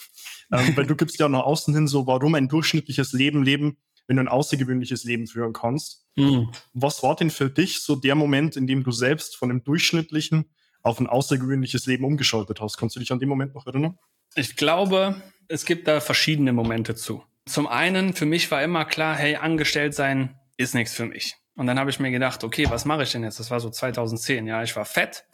ähm, 0.52 0.74
weil 0.76 0.86
du 0.86 0.96
gibst 0.96 1.20
ja 1.20 1.30
nach 1.30 1.44
außen 1.44 1.74
hin 1.74 1.88
so, 1.88 2.08
warum 2.08 2.36
ein 2.36 2.48
durchschnittliches 2.48 3.14
Leben 3.14 3.44
leben 3.44 3.78
wenn 4.10 4.16
du 4.16 4.24
ein 4.24 4.28
außergewöhnliches 4.28 5.04
Leben 5.04 5.28
führen 5.28 5.54
kannst. 5.54 6.08
Mhm. 6.16 6.50
Was 6.74 7.04
war 7.04 7.16
denn 7.16 7.30
für 7.30 7.50
dich 7.50 7.84
so 7.84 7.96
der 7.96 8.16
Moment, 8.16 8.58
in 8.58 8.66
dem 8.66 8.84
du 8.84 8.92
selbst 8.92 9.38
von 9.38 9.52
einem 9.52 9.64
durchschnittlichen 9.64 10.50
auf 10.82 11.00
ein 11.00 11.06
außergewöhnliches 11.06 11.86
Leben 11.86 12.04
umgeschaltet 12.04 12.60
hast? 12.60 12.78
Kannst 12.78 12.96
du 12.96 13.00
dich 13.00 13.12
an 13.12 13.20
den 13.20 13.30
Moment 13.30 13.54
noch 13.54 13.68
erinnern? 13.68 14.00
Ich 14.34 14.56
glaube, 14.56 15.22
es 15.48 15.64
gibt 15.64 15.88
da 15.88 16.02
verschiedene 16.02 16.54
Momente 16.54 16.96
zu. 16.96 17.24
Zum 17.46 17.68
einen, 17.68 18.14
für 18.14 18.26
mich 18.26 18.50
war 18.50 18.64
immer 18.64 18.84
klar, 18.84 19.16
hey, 19.16 19.36
angestellt 19.36 19.94
sein 19.94 20.40
ist 20.58 20.74
nichts 20.74 20.94
für 20.96 21.06
mich. 21.06 21.36
Und 21.56 21.68
dann 21.68 21.78
habe 21.78 21.92
ich 21.92 22.00
mir 22.00 22.10
gedacht, 22.10 22.44
okay, 22.44 22.66
was 22.70 22.86
mache 22.86 23.04
ich 23.04 23.12
denn 23.12 23.24
jetzt? 23.24 23.40
Das 23.40 23.52
war 23.52 23.60
so 23.60 23.70
2010, 23.70 24.48
ja, 24.48 24.64
ich 24.64 24.76
war 24.76 24.86
fett 24.86 25.26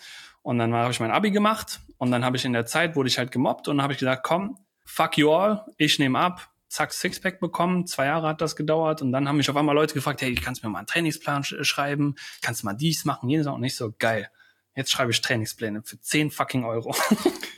und 0.41 0.57
dann 0.57 0.73
habe 0.73 0.91
ich 0.91 0.99
mein 0.99 1.11
Abi 1.11 1.31
gemacht 1.31 1.79
und 1.97 2.11
dann 2.11 2.25
habe 2.25 2.35
ich 2.35 2.43
in 2.43 2.51
der 2.51 2.65
Zeit, 2.65 2.97
wurde 2.97 3.07
ich 3.07 3.17
halt 3.17 3.31
gemobbt 3.31 3.69
und 3.69 3.77
dann 3.77 3.83
habe 3.83 3.93
ich 3.93 3.99
gesagt, 3.99 4.23
komm, 4.23 4.57
fuck 4.83 5.17
you 5.17 5.31
all, 5.31 5.65
ich 5.77 5.97
nehme 5.97 6.19
ab, 6.19 6.49
zack, 6.67 6.93
Sixpack 6.93 7.39
bekommen, 7.39 7.87
zwei 7.87 8.07
Jahre 8.07 8.27
hat 8.27 8.41
das 8.41 8.55
gedauert 8.55 9.01
und 9.01 9.11
dann 9.11 9.27
haben 9.27 9.37
mich 9.37 9.49
auf 9.49 9.55
einmal 9.55 9.75
Leute 9.75 9.93
gefragt, 9.93 10.21
hey, 10.21 10.35
kannst 10.35 10.63
du 10.63 10.67
mir 10.67 10.71
mal 10.71 10.79
einen 10.79 10.87
Trainingsplan 10.87 11.43
sch 11.43 11.55
schreiben, 11.61 12.15
kannst 12.41 12.61
du 12.61 12.65
mal 12.65 12.73
dies 12.73 13.05
machen, 13.05 13.29
jenes 13.29 13.47
und 13.47 13.61
nicht 13.61 13.75
so, 13.75 13.93
geil. 13.97 14.29
Jetzt 14.75 14.91
schreibe 14.91 15.11
ich 15.11 15.21
Trainingspläne 15.21 15.83
für 15.83 15.99
10 15.99 16.31
fucking 16.31 16.65
Euro. 16.65 16.93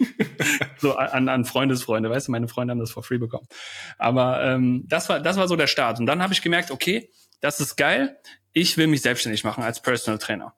so 0.78 0.96
an, 0.96 1.30
an 1.30 1.46
Freundesfreunde, 1.46 2.10
weißt 2.10 2.28
du, 2.28 2.32
meine 2.32 2.48
Freunde 2.48 2.72
haben 2.72 2.80
das 2.80 2.92
for 2.92 3.02
free 3.02 3.18
bekommen. 3.18 3.48
Aber 3.98 4.44
ähm, 4.44 4.84
das 4.88 5.10
war 5.10 5.20
das 5.20 5.36
war 5.36 5.48
so 5.48 5.56
der 5.56 5.68
Start. 5.68 6.00
Und 6.00 6.06
dann 6.06 6.22
habe 6.22 6.34
ich 6.34 6.44
gemerkt, 6.44 6.70
okay, 6.70 7.10
das 7.42 7.60
ist 7.60 7.76
geil. 7.76 8.20
Ich 8.54 8.78
will 8.78 8.88
mich 8.88 9.02
selbstständig 9.02 9.44
machen 9.44 9.64
als 9.64 9.82
Personal 9.82 10.20
Trainer. 10.20 10.56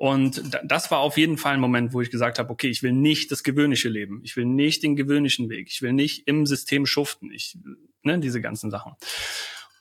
Und 0.00 0.42
das 0.64 0.90
war 0.90 1.00
auf 1.00 1.18
jeden 1.18 1.36
Fall 1.36 1.52
ein 1.52 1.60
Moment, 1.60 1.92
wo 1.92 2.00
ich 2.00 2.10
gesagt 2.10 2.38
habe, 2.38 2.48
okay, 2.48 2.68
ich 2.68 2.82
will 2.82 2.92
nicht 2.92 3.30
das 3.30 3.42
gewöhnliche 3.42 3.90
Leben. 3.90 4.22
Ich 4.24 4.34
will 4.34 4.46
nicht 4.46 4.82
den 4.82 4.96
gewöhnlichen 4.96 5.50
Weg. 5.50 5.68
Ich 5.70 5.82
will 5.82 5.92
nicht 5.92 6.26
im 6.26 6.46
System 6.46 6.86
schuften. 6.86 7.30
Ich, 7.30 7.58
ne, 8.02 8.18
diese 8.18 8.40
ganzen 8.40 8.70
Sachen. 8.70 8.94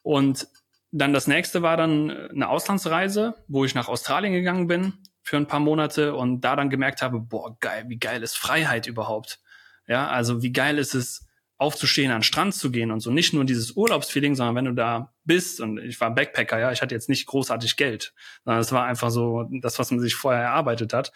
Und 0.04 0.50
dann 0.92 1.14
das 1.14 1.28
nächste 1.28 1.62
war 1.62 1.78
dann 1.78 2.12
eine 2.12 2.50
Auslandsreise, 2.50 3.36
wo 3.48 3.64
ich 3.64 3.76
nach 3.76 3.88
Australien 3.88 4.34
gegangen 4.34 4.68
bin 4.68 4.92
für 5.24 5.38
ein 5.38 5.48
paar 5.48 5.62
Monate 5.62 6.14
und 6.14 6.42
da 6.42 6.58
dann 6.58 6.70
gemerkt 6.70 7.02
habe, 7.02 7.22
boah, 7.22 7.58
geil, 7.62 7.86
wie 7.88 7.98
geil 7.98 8.22
ist 8.22 8.36
Freiheit 8.36 8.88
überhaupt? 8.88 9.40
Ja, 9.88 10.10
also 10.10 10.44
wie 10.44 10.52
geil 10.52 10.80
ist 10.80 10.96
es, 10.96 11.29
aufzustehen, 11.60 12.10
an 12.12 12.20
den 12.20 12.24
Strand 12.24 12.56
zu 12.56 12.72
gehen 12.72 12.90
und 12.90 13.02
so. 13.02 13.12
Nicht 13.12 13.34
nur 13.34 13.44
dieses 13.44 13.72
Urlaubsfeeling, 13.72 14.34
sondern 14.34 14.56
wenn 14.56 14.66
du 14.66 14.74
da 14.74 15.14
bist 15.26 15.60
und 15.60 15.78
ich 15.78 16.00
war 16.00 16.16
Backpacker, 16.16 16.58
ja, 16.58 16.72
ich 16.72 16.82
hatte 16.82 16.96
jetzt 16.96 17.10
nicht 17.10 17.28
großartig 17.28 17.76
Geld, 17.76 18.14
sondern 18.46 18.62
es 18.62 18.72
war 18.72 18.86
einfach 18.86 19.12
so 19.12 19.46
das, 19.62 19.78
was 19.78 19.92
man 19.92 20.00
sich 20.00 20.16
vorher 20.16 20.42
erarbeitet 20.42 20.94
hat. 20.94 21.12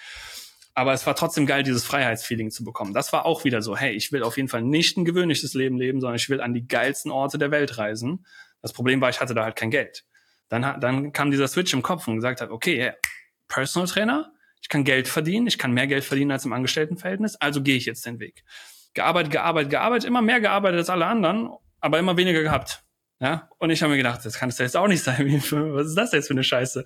Aber 0.75 0.91
es 0.91 1.07
war 1.07 1.15
trotzdem 1.15 1.45
geil, 1.45 1.63
dieses 1.63 1.85
Freiheitsfeeling 1.85 2.51
zu 2.51 2.63
bekommen. 2.63 2.93
Das 2.93 3.13
war 3.13 3.25
auch 3.25 3.45
wieder 3.45 3.61
so, 3.61 3.77
hey, 3.77 3.93
ich 3.93 4.11
will 4.11 4.23
auf 4.23 4.35
jeden 4.35 4.49
Fall 4.49 4.63
nicht 4.63 4.97
ein 4.97 5.05
gewöhnliches 5.05 5.53
Leben 5.53 5.77
leben, 5.77 6.01
sondern 6.01 6.17
ich 6.17 6.29
will 6.29 6.41
an 6.41 6.53
die 6.53 6.67
geilsten 6.67 7.11
Orte 7.11 7.37
der 7.37 7.51
Welt 7.51 7.77
reisen. 7.77 8.25
Das 8.61 8.73
Problem 8.73 8.99
war, 8.99 9.09
ich 9.09 9.21
hatte 9.21 9.33
da 9.33 9.43
halt 9.45 9.55
kein 9.55 9.71
Geld. 9.71 10.03
Dann, 10.49 10.79
dann 10.81 11.13
kam 11.13 11.31
dieser 11.31 11.47
Switch 11.47 11.73
im 11.73 11.83
Kopf 11.83 12.07
und 12.07 12.15
gesagt 12.15 12.41
hat, 12.41 12.49
okay, 12.49 12.75
yeah, 12.75 12.95
Personal 13.47 13.87
Trainer, 13.87 14.33
ich 14.61 14.67
kann 14.67 14.83
Geld 14.83 15.07
verdienen, 15.07 15.47
ich 15.47 15.57
kann 15.57 15.71
mehr 15.71 15.87
Geld 15.87 16.03
verdienen 16.03 16.31
als 16.31 16.43
im 16.43 16.53
Angestelltenverhältnis, 16.53 17.35
also 17.35 17.61
gehe 17.61 17.75
ich 17.75 17.85
jetzt 17.85 18.05
den 18.05 18.19
Weg. 18.19 18.43
Gearbeitet, 18.93 19.31
gearbeitet, 19.31 19.71
gearbeitet, 19.71 20.07
immer 20.07 20.21
mehr 20.21 20.39
gearbeitet 20.39 20.79
als 20.79 20.89
alle 20.89 21.05
anderen, 21.05 21.49
aber 21.79 21.99
immer 21.99 22.17
weniger 22.17 22.41
gehabt. 22.41 22.83
Ja, 23.19 23.49
und 23.57 23.69
ich 23.69 23.81
habe 23.81 23.91
mir 23.91 23.97
gedacht, 23.97 24.25
das 24.25 24.37
kann 24.37 24.49
es 24.49 24.57
jetzt 24.57 24.75
auch 24.75 24.87
nicht 24.87 25.03
sein. 25.03 25.27
Was 25.51 25.87
ist 25.87 25.97
das 25.97 26.11
jetzt 26.11 26.27
für 26.27 26.33
eine 26.33 26.43
Scheiße? 26.43 26.83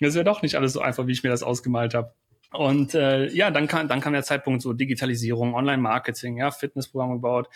Das 0.00 0.14
wäre 0.14 0.24
doch 0.24 0.42
nicht 0.42 0.54
alles 0.56 0.72
so 0.72 0.80
einfach, 0.80 1.06
wie 1.06 1.12
ich 1.12 1.22
mir 1.22 1.30
das 1.30 1.42
ausgemalt 1.42 1.94
habe. 1.94 2.14
Und 2.52 2.94
äh, 2.94 3.28
ja, 3.28 3.50
dann 3.50 3.68
kam, 3.68 3.88
dann 3.88 4.00
kam 4.00 4.12
der 4.12 4.22
Zeitpunkt 4.22 4.62
so 4.62 4.72
Digitalisierung, 4.72 5.54
Online-Marketing, 5.54 6.38
ja, 6.38 6.50
Fitnessprogramm 6.50 7.12
gebaut, 7.12 7.48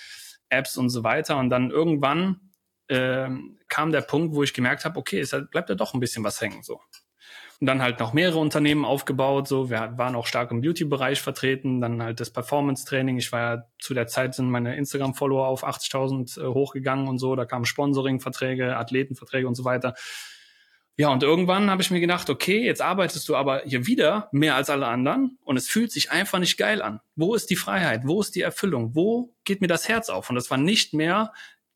Apps 0.49 0.77
und 0.77 0.89
so 0.89 1.03
weiter. 1.03 1.37
Und 1.37 1.51
dann 1.51 1.71
irgendwann 1.71 2.41
äh, 2.89 3.29
kam 3.69 3.93
der 3.93 4.03
Punkt, 4.03 4.35
wo 4.35 4.43
ich 4.43 4.55
gemerkt 4.55 4.85
habe, 4.85 4.99
okay, 4.99 5.21
es 5.21 5.35
bleibt 5.51 5.69
ja 5.69 5.75
doch 5.75 5.95
ein 5.95 6.01
bisschen 6.01 6.23
was 6.23 6.41
hängen. 6.41 6.63
So, 6.63 6.81
und 7.65 7.69
dann 7.69 7.81
halt 7.81 7.99
noch 7.99 8.13
mehrere 8.13 8.41
Unternehmen 8.41 8.85
aufgebaut. 8.85 9.49
So, 9.49 9.71
wir 9.71 9.95
waren 9.97 10.17
auch 10.17 10.27
stark 10.27 10.51
im 10.51 10.61
Beauty-Bereich 10.61 11.23
vertreten. 11.23 11.81
Dann 11.81 12.03
halt 12.03 12.21
das 12.21 12.29
Performance-Training. 12.29 13.17
Ich 13.17 13.33
war 13.33 13.41
ja 13.41 13.65
zu 13.81 13.95
der 13.95 14.07
Zeit 14.07 14.35
sind 14.35 14.51
meine 14.51 14.77
Instagram-Follower 14.77 15.47
auf 15.49 15.67
80.000 15.67 16.43
äh, 16.43 16.47
hochgegangen 16.53 17.09
und 17.09 17.17
so. 17.17 17.35
Da 17.37 17.47
kamen 17.47 17.65
Sponsoring-Verträge, 17.65 18.77
Athletenverträge 18.77 19.49
und 19.49 19.55
so 19.55 19.65
weiter. 19.65 19.95
Ja, 20.99 21.09
und 21.09 21.23
irgendwann 21.23 21.71
habe 21.71 21.81
ich 21.81 21.91
mir 21.91 22.01
gedacht, 22.01 22.29
okay, 22.29 22.63
jetzt 22.63 22.83
arbeitest 22.83 23.27
du 23.31 23.35
aber 23.35 23.63
hier 23.65 23.87
wieder 23.87 24.29
mehr 24.31 24.57
als 24.57 24.69
alle 24.69 24.87
anderen 24.87 25.39
und 25.43 25.57
es 25.57 25.67
fühlt 25.67 25.91
sich 25.91 26.11
einfach 26.11 26.41
nicht 26.41 26.59
geil 26.59 26.83
an. 26.83 27.01
Wo 27.17 27.35
ist 27.35 27.49
die 27.49 27.57
Freiheit? 27.57 28.03
Wo 28.05 28.21
ist 28.21 28.35
die 28.35 28.43
Erfüllung? 28.43 28.95
Wo 28.95 29.33
geht 29.45 29.63
mir 29.63 29.69
das 29.69 29.89
Herz 29.89 30.11
auf? 30.11 30.29
Und 30.29 30.37
das 30.37 30.51
war 30.51 30.59
nicht 30.59 30.93
mehr 30.93 31.33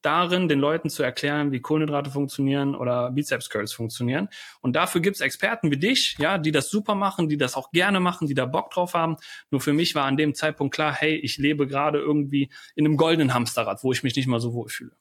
darin, 0.09 0.49
den 0.49 0.59
Leuten 0.59 0.89
zu 0.89 1.03
erklären, 1.03 1.53
wie 1.53 1.61
Kohlenhydrate 1.61 2.11
funktionieren 2.11 2.75
oder 2.75 3.11
Bizeps 3.11 3.51
Curls 3.51 3.75
funktionieren. 3.75 4.31
Und 4.63 4.75
dafür 4.75 5.03
gibt's 5.03 5.21
Experten 5.21 5.71
wie 5.71 5.77
dich, 5.77 6.17
ja, 6.19 6.39
die 6.39 6.51
das 6.51 6.71
super 6.71 6.95
machen, 6.95 7.29
die 7.29 7.37
das 7.37 7.57
auch 7.57 7.71
gerne 7.73 8.01
machen, 8.01 8.27
die 8.27 8.33
da 8.33 8.47
Bock 8.47 8.71
drauf 8.71 8.95
haben. 8.95 9.17
Nur 9.51 9.61
für 9.61 9.75
mich 9.75 9.95
war 9.95 10.07
an 10.07 10.17
dem 10.17 10.35
Zeitpunkt 10.35 10.75
klar, 10.75 10.95
hey, 10.95 11.15
ich 11.17 11.37
lebe 11.37 11.67
gerade 11.67 11.99
irgendwie 11.99 12.49
in 12.75 12.87
einem 12.87 12.97
goldenen 12.97 13.35
Hamsterrad, 13.35 13.85
wo 13.85 13.93
ich 13.93 14.03
mich 14.03 14.17
nicht 14.17 14.29
mal 14.29 14.41
so 14.41 14.55
wohl 14.55 14.71
fühle 14.71 14.93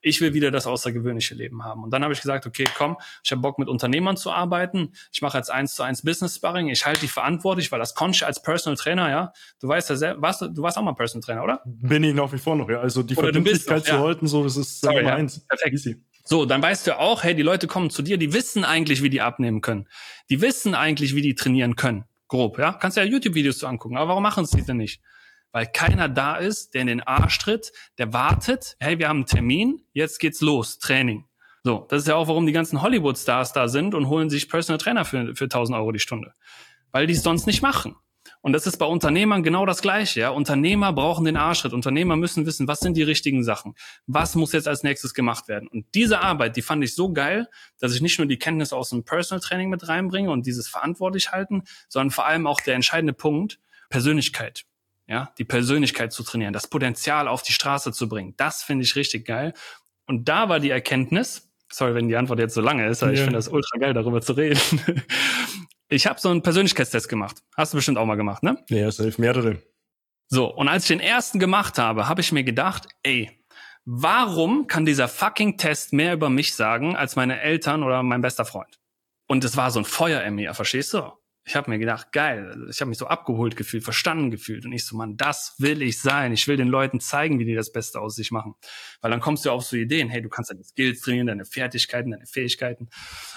ich 0.00 0.20
will 0.20 0.34
wieder 0.34 0.50
das 0.50 0.66
außergewöhnliche 0.66 1.34
Leben 1.34 1.64
haben. 1.64 1.82
Und 1.82 1.90
dann 1.90 2.02
habe 2.02 2.12
ich 2.12 2.20
gesagt, 2.20 2.46
okay, 2.46 2.64
komm, 2.76 2.96
ich 3.22 3.30
habe 3.30 3.40
Bock 3.40 3.58
mit 3.58 3.68
Unternehmern 3.68 4.16
zu 4.16 4.30
arbeiten. 4.30 4.92
Ich 5.12 5.22
mache 5.22 5.38
jetzt 5.38 5.50
eins 5.50 5.74
zu 5.74 5.82
eins 5.82 6.02
Business 6.02 6.36
Sparring. 6.36 6.68
Ich 6.68 6.86
halte 6.86 7.00
die 7.00 7.08
verantwortlich, 7.08 7.72
weil 7.72 7.78
das 7.78 7.94
konnte 7.94 8.16
ich 8.16 8.26
als 8.26 8.42
Personal 8.42 8.76
Trainer, 8.76 9.10
ja. 9.10 9.32
Du 9.60 9.68
weißt 9.68 9.90
ja 9.90 9.96
selber, 9.96 10.22
warst, 10.22 10.42
du 10.42 10.62
warst 10.62 10.78
auch 10.78 10.82
mal 10.82 10.94
Personal 10.94 11.24
Trainer, 11.24 11.44
oder? 11.44 11.62
Bin 11.64 12.04
ich 12.04 12.14
nach 12.14 12.32
wie 12.32 12.38
vor 12.38 12.56
noch, 12.56 12.68
ja. 12.68 12.80
Also 12.80 13.02
die 13.02 13.14
Verbindlichkeit 13.14 13.84
zu 13.84 13.98
halten, 13.98 14.26
so, 14.26 14.44
das 14.44 14.56
ist 14.56 14.80
Sorry, 14.80 15.04
ja. 15.04 15.14
eins. 15.14 15.46
Perfekt. 15.46 15.72
Easy. 15.72 16.02
So, 16.26 16.46
dann 16.46 16.62
weißt 16.62 16.86
du 16.86 16.98
auch, 16.98 17.22
hey, 17.22 17.34
die 17.34 17.42
Leute 17.42 17.66
kommen 17.66 17.90
zu 17.90 18.00
dir, 18.00 18.16
die 18.16 18.32
wissen 18.32 18.64
eigentlich, 18.64 19.02
wie 19.02 19.10
die 19.10 19.20
abnehmen 19.20 19.60
können. 19.60 19.88
Die 20.30 20.40
wissen 20.40 20.74
eigentlich, 20.74 21.14
wie 21.14 21.20
die 21.20 21.34
trainieren 21.34 21.76
können. 21.76 22.04
Grob, 22.28 22.58
ja. 22.58 22.72
Kannst 22.72 22.96
ja 22.96 23.02
YouTube-Videos 23.02 23.58
zu 23.58 23.66
angucken. 23.66 23.96
Aber 23.96 24.08
warum 24.08 24.22
machen 24.22 24.46
sie 24.46 24.62
denn 24.62 24.78
nicht? 24.78 25.02
Weil 25.54 25.68
keiner 25.68 26.08
da 26.08 26.34
ist, 26.34 26.74
der 26.74 26.80
in 26.80 26.88
den 26.88 27.00
Arsch 27.00 27.38
tritt, 27.38 27.72
der 27.96 28.12
wartet, 28.12 28.76
hey, 28.80 28.98
wir 28.98 29.08
haben 29.08 29.18
einen 29.18 29.26
Termin, 29.26 29.82
jetzt 29.92 30.18
geht's 30.18 30.40
los, 30.40 30.80
Training. 30.80 31.26
So, 31.62 31.86
das 31.88 32.02
ist 32.02 32.08
ja 32.08 32.16
auch, 32.16 32.26
warum 32.26 32.44
die 32.44 32.52
ganzen 32.52 32.82
Hollywood-Stars 32.82 33.52
da 33.52 33.68
sind 33.68 33.94
und 33.94 34.08
holen 34.08 34.30
sich 34.30 34.48
Personal 34.48 34.78
Trainer 34.78 35.04
für, 35.04 35.36
für 35.36 35.44
1000 35.44 35.78
Euro 35.78 35.92
die 35.92 36.00
Stunde. 36.00 36.34
Weil 36.90 37.06
die 37.06 37.14
es 37.14 37.22
sonst 37.22 37.46
nicht 37.46 37.62
machen. 37.62 37.94
Und 38.40 38.52
das 38.52 38.66
ist 38.66 38.78
bei 38.78 38.84
Unternehmern 38.84 39.44
genau 39.44 39.64
das 39.64 39.80
Gleiche. 39.80 40.20
Ja? 40.20 40.30
Unternehmer 40.30 40.92
brauchen 40.92 41.24
den 41.24 41.36
Arschtritt. 41.36 41.72
Unternehmer 41.72 42.16
müssen 42.16 42.46
wissen, 42.46 42.66
was 42.66 42.80
sind 42.80 42.96
die 42.96 43.04
richtigen 43.04 43.44
Sachen? 43.44 43.74
Was 44.08 44.34
muss 44.34 44.52
jetzt 44.52 44.66
als 44.66 44.82
nächstes 44.82 45.14
gemacht 45.14 45.46
werden? 45.46 45.68
Und 45.68 45.86
diese 45.94 46.20
Arbeit, 46.20 46.56
die 46.56 46.62
fand 46.62 46.82
ich 46.82 46.96
so 46.96 47.12
geil, 47.12 47.48
dass 47.78 47.94
ich 47.94 48.02
nicht 48.02 48.18
nur 48.18 48.26
die 48.26 48.38
Kenntnis 48.38 48.72
aus 48.72 48.90
dem 48.90 49.04
Personal 49.04 49.40
Training 49.40 49.70
mit 49.70 49.86
reinbringe 49.86 50.32
und 50.32 50.46
dieses 50.46 50.66
verantwortlich 50.66 51.30
halten, 51.30 51.62
sondern 51.88 52.10
vor 52.10 52.26
allem 52.26 52.48
auch 52.48 52.60
der 52.60 52.74
entscheidende 52.74 53.12
Punkt, 53.12 53.60
Persönlichkeit 53.88 54.64
ja, 55.06 55.32
die 55.38 55.44
Persönlichkeit 55.44 56.12
zu 56.12 56.22
trainieren, 56.22 56.52
das 56.52 56.66
Potenzial 56.66 57.28
auf 57.28 57.42
die 57.42 57.52
Straße 57.52 57.92
zu 57.92 58.08
bringen. 58.08 58.34
Das 58.36 58.62
finde 58.62 58.84
ich 58.84 58.96
richtig 58.96 59.26
geil. 59.26 59.52
Und 60.06 60.28
da 60.28 60.48
war 60.48 60.60
die 60.60 60.70
Erkenntnis, 60.70 61.50
sorry, 61.70 61.94
wenn 61.94 62.08
die 62.08 62.16
Antwort 62.16 62.38
jetzt 62.38 62.54
so 62.54 62.60
lange 62.60 62.86
ist, 62.88 63.02
aber 63.02 63.12
ja. 63.12 63.18
ich 63.18 63.20
finde 63.20 63.38
das 63.38 63.48
ultra 63.48 63.78
geil, 63.78 63.94
darüber 63.94 64.20
zu 64.20 64.32
reden. 64.32 64.60
Ich 65.90 66.06
habe 66.06 66.18
so 66.18 66.30
einen 66.30 66.42
Persönlichkeitstest 66.42 67.08
gemacht. 67.08 67.42
Hast 67.56 67.72
du 67.72 67.76
bestimmt 67.76 67.98
auch 67.98 68.06
mal 68.06 68.16
gemacht, 68.16 68.42
ne? 68.42 68.56
Ja, 68.68 68.88
es 68.88 68.96
hilft 68.96 69.18
mehrere. 69.18 69.62
So, 70.28 70.46
und 70.46 70.66
als 70.66 70.84
ich 70.84 70.88
den 70.88 71.00
ersten 71.00 71.38
gemacht 71.38 71.78
habe, 71.78 72.08
habe 72.08 72.20
ich 72.20 72.32
mir 72.32 72.42
gedacht, 72.42 72.88
ey, 73.02 73.30
warum 73.84 74.66
kann 74.66 74.86
dieser 74.86 75.08
fucking 75.08 75.58
Test 75.58 75.92
mehr 75.92 76.14
über 76.14 76.30
mich 76.30 76.54
sagen 76.54 76.96
als 76.96 77.16
meine 77.16 77.40
Eltern 77.40 77.82
oder 77.82 78.02
mein 78.02 78.22
bester 78.22 78.44
Freund? 78.44 78.80
Und 79.28 79.44
es 79.44 79.56
war 79.56 79.70
so 79.70 79.78
ein 79.78 79.84
Feuer 79.84 80.22
in 80.22 80.34
mir, 80.34 80.54
verstehst 80.54 80.94
du? 80.94 81.12
Ich 81.46 81.56
habe 81.56 81.70
mir 81.70 81.78
gedacht, 81.78 82.10
geil, 82.12 82.66
ich 82.70 82.80
habe 82.80 82.88
mich 82.88 82.96
so 82.96 83.06
abgeholt 83.06 83.54
gefühlt, 83.54 83.84
verstanden 83.84 84.30
gefühlt. 84.30 84.64
Und 84.64 84.72
ich 84.72 84.86
so, 84.86 84.96
man, 84.96 85.18
das 85.18 85.54
will 85.58 85.82
ich 85.82 86.00
sein. 86.00 86.32
Ich 86.32 86.48
will 86.48 86.56
den 86.56 86.68
Leuten 86.68 87.00
zeigen, 87.00 87.38
wie 87.38 87.44
die 87.44 87.54
das 87.54 87.70
Beste 87.70 88.00
aus 88.00 88.14
sich 88.14 88.30
machen. 88.30 88.54
Weil 89.02 89.10
dann 89.10 89.20
kommst 89.20 89.44
du 89.44 89.50
auf 89.50 89.62
so 89.62 89.76
Ideen, 89.76 90.08
hey, 90.08 90.22
du 90.22 90.30
kannst 90.30 90.50
deine 90.50 90.64
Skills 90.64 91.02
trainieren, 91.02 91.26
deine 91.26 91.44
Fertigkeiten, 91.44 92.12
deine 92.12 92.24
Fähigkeiten. 92.24 92.88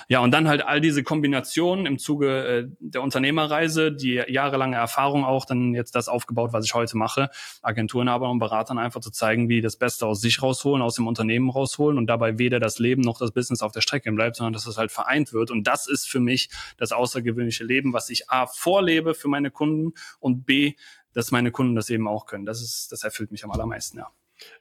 Ja, 0.08 0.20
und 0.20 0.32
dann 0.32 0.48
halt 0.48 0.66
all 0.66 0.80
diese 0.80 1.04
Kombinationen 1.04 1.86
im 1.86 2.00
Zuge 2.00 2.48
äh, 2.48 2.68
der 2.80 3.02
Unternehmerreise, 3.02 3.92
die 3.92 4.24
jahrelange 4.26 4.78
Erfahrung 4.78 5.26
auch, 5.26 5.44
dann 5.44 5.74
jetzt 5.74 5.94
das 5.94 6.08
aufgebaut, 6.08 6.54
was 6.54 6.64
ich 6.64 6.74
heute 6.74 6.96
mache, 6.96 7.30
Agenturenhaber 7.62 8.30
und 8.30 8.40
Beratern 8.40 8.78
einfach 8.78 9.02
zu 9.02 9.12
zeigen, 9.12 9.50
wie 9.50 9.60
das 9.60 9.76
Beste 9.76 10.06
aus 10.06 10.22
sich 10.22 10.42
rausholen, 10.42 10.82
aus 10.82 10.96
dem 10.96 11.08
Unternehmen 11.08 11.50
rausholen 11.50 11.98
und 11.98 12.08
dabei 12.08 12.40
weder 12.40 12.62
das 12.62 12.80
Leben 12.80 13.02
noch 13.02 13.20
das 13.20 13.32
Business 13.32 13.62
auf 13.62 13.74
der 13.74 13.82
Strecke 13.82 14.10
bleibt, 14.14 14.38
sondern 14.38 14.54
dass 14.54 14.66
es 14.66 14.78
halt 14.78 14.94
vereint 14.94 15.34
wird. 15.34 15.52
Und 15.52 15.68
das 15.68 15.88
ist 15.88 16.08
für 16.08 16.22
mich 16.22 16.50
das 16.78 16.94
außergewöhnliche 16.94 17.66
Leben, 17.66 17.97
was 17.98 18.10
ich 18.12 18.30
A 18.30 18.46
vorlebe 18.46 19.16
für 19.16 19.28
meine 19.28 19.50
Kunden 19.50 19.94
und 20.20 20.46
B, 20.46 20.76
dass 21.14 21.32
meine 21.32 21.50
Kunden 21.50 21.76
das 21.76 21.90
eben 21.90 22.08
auch 22.08 22.28
können. 22.28 22.46
Das 22.46 22.62
ist, 22.62 22.92
das 22.92 23.04
erfüllt 23.04 23.32
mich 23.32 23.44
am 23.44 23.50
allermeisten, 23.52 23.98
ja. 23.98 24.12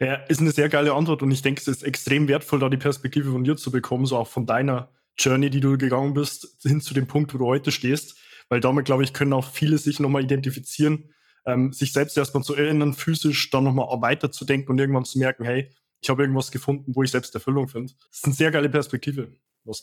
Ja, 0.01 0.15
ist 0.15 0.41
eine 0.41 0.53
sehr 0.53 0.71
geile 0.71 0.95
Antwort 0.95 1.23
und 1.23 1.31
ich 1.31 1.43
denke, 1.43 1.61
es 1.61 1.69
ist 1.69 1.83
extrem 1.83 2.29
wertvoll, 2.29 2.61
da 2.61 2.71
die 2.71 2.79
Perspektive 2.79 3.31
von 3.31 3.45
dir 3.45 3.59
zu 3.59 3.71
bekommen, 3.71 4.07
so 4.07 4.17
auch 4.17 4.27
von 4.27 4.47
deiner 4.47 4.91
Journey, 5.19 5.51
die 5.51 5.61
du 5.61 5.77
gegangen 5.77 6.15
bist, 6.15 6.57
hin 6.63 6.81
zu 6.81 6.95
dem 6.95 7.07
Punkt, 7.07 7.35
wo 7.35 7.39
du 7.39 7.45
heute 7.45 7.71
stehst. 7.71 8.17
Weil 8.49 8.61
damit, 8.61 8.87
glaube 8.87 9.03
ich, 9.03 9.13
können 9.13 9.35
auch 9.35 9.51
viele 9.51 9.77
sich 9.77 10.01
nochmal 10.01 10.25
identifizieren, 10.25 11.13
ähm, 11.45 11.75
sich 11.75 11.93
selbst 11.93 12.17
erstmal 12.17 12.43
zu 12.43 12.55
erinnern, 12.55 12.95
physisch 12.95 13.51
dann 13.51 13.65
nochmal 13.65 13.89
weiterzudenken 14.01 14.71
und 14.71 14.79
irgendwann 14.79 15.05
zu 15.05 15.19
merken, 15.19 15.45
hey, 15.45 15.71
ich 16.01 16.09
habe 16.09 16.23
irgendwas 16.23 16.51
gefunden, 16.51 16.95
wo 16.95 17.03
ich 17.03 17.11
selbst 17.11 17.35
Erfüllung 17.35 17.69
finde. 17.69 17.93
Das 18.09 18.19
ist 18.19 18.25
eine 18.25 18.35
sehr 18.35 18.51
geile 18.51 18.71
Perspektive. 18.71 19.33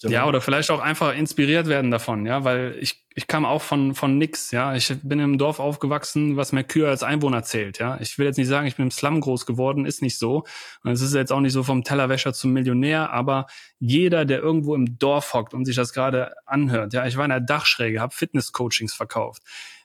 Ja, 0.10 0.26
oder 0.28 0.42
vielleicht 0.42 0.72
auch 0.72 0.80
einfach 0.80 1.14
inspiriert 1.14 1.68
werden 1.68 1.92
davon, 1.92 2.26
ja, 2.26 2.44
weil 2.44 2.78
ich, 2.80 3.06
ich 3.14 3.28
kam 3.28 3.46
auch 3.46 3.62
von, 3.62 3.94
von 3.96 4.18
nix, 4.18 4.52
ja. 4.52 4.74
Ich 4.76 4.94
bin 5.04 5.20
im 5.20 5.38
Dorf 5.38 5.60
aufgewachsen, 5.60 6.38
was 6.38 6.52
mehr 6.52 6.64
Kühe 6.64 6.88
als 6.88 7.04
Einwohner 7.04 7.44
zählt, 7.44 7.80
ja. 7.80 8.00
Ich 8.00 8.18
will 8.18 8.26
jetzt 8.26 8.38
nicht 8.38 8.48
sagen, 8.48 8.66
ich 8.66 8.78
bin 8.78 8.86
im 8.86 8.92
Slum 8.92 9.20
groß 9.20 9.46
geworden, 9.46 9.86
ist 9.86 10.02
nicht 10.02 10.18
so. 10.18 10.46
Und 10.84 10.92
es 10.92 11.02
ist 11.02 11.14
jetzt 11.14 11.32
auch 11.32 11.42
nicht 11.42 11.54
so 11.54 11.64
vom 11.64 11.84
Tellerwäscher 11.84 12.34
zum 12.34 12.54
Millionär, 12.54 13.12
aber 13.12 13.48
jeder, 13.80 14.26
der 14.26 14.40
irgendwo 14.40 14.74
im 14.74 14.98
Dorf 14.98 15.34
hockt 15.34 15.54
und 15.54 15.66
sich 15.66 15.76
das 15.76 15.94
gerade 15.94 16.34
anhört, 16.46 16.94
ja, 16.94 17.06
ich 17.06 17.18
war 17.18 17.26
in 17.26 17.30
der 17.30 17.42
Dachschräge, 17.42 18.00
habe 18.00 18.16
Fitness-Coachings 18.16 18.94
verkauft. 18.94 19.44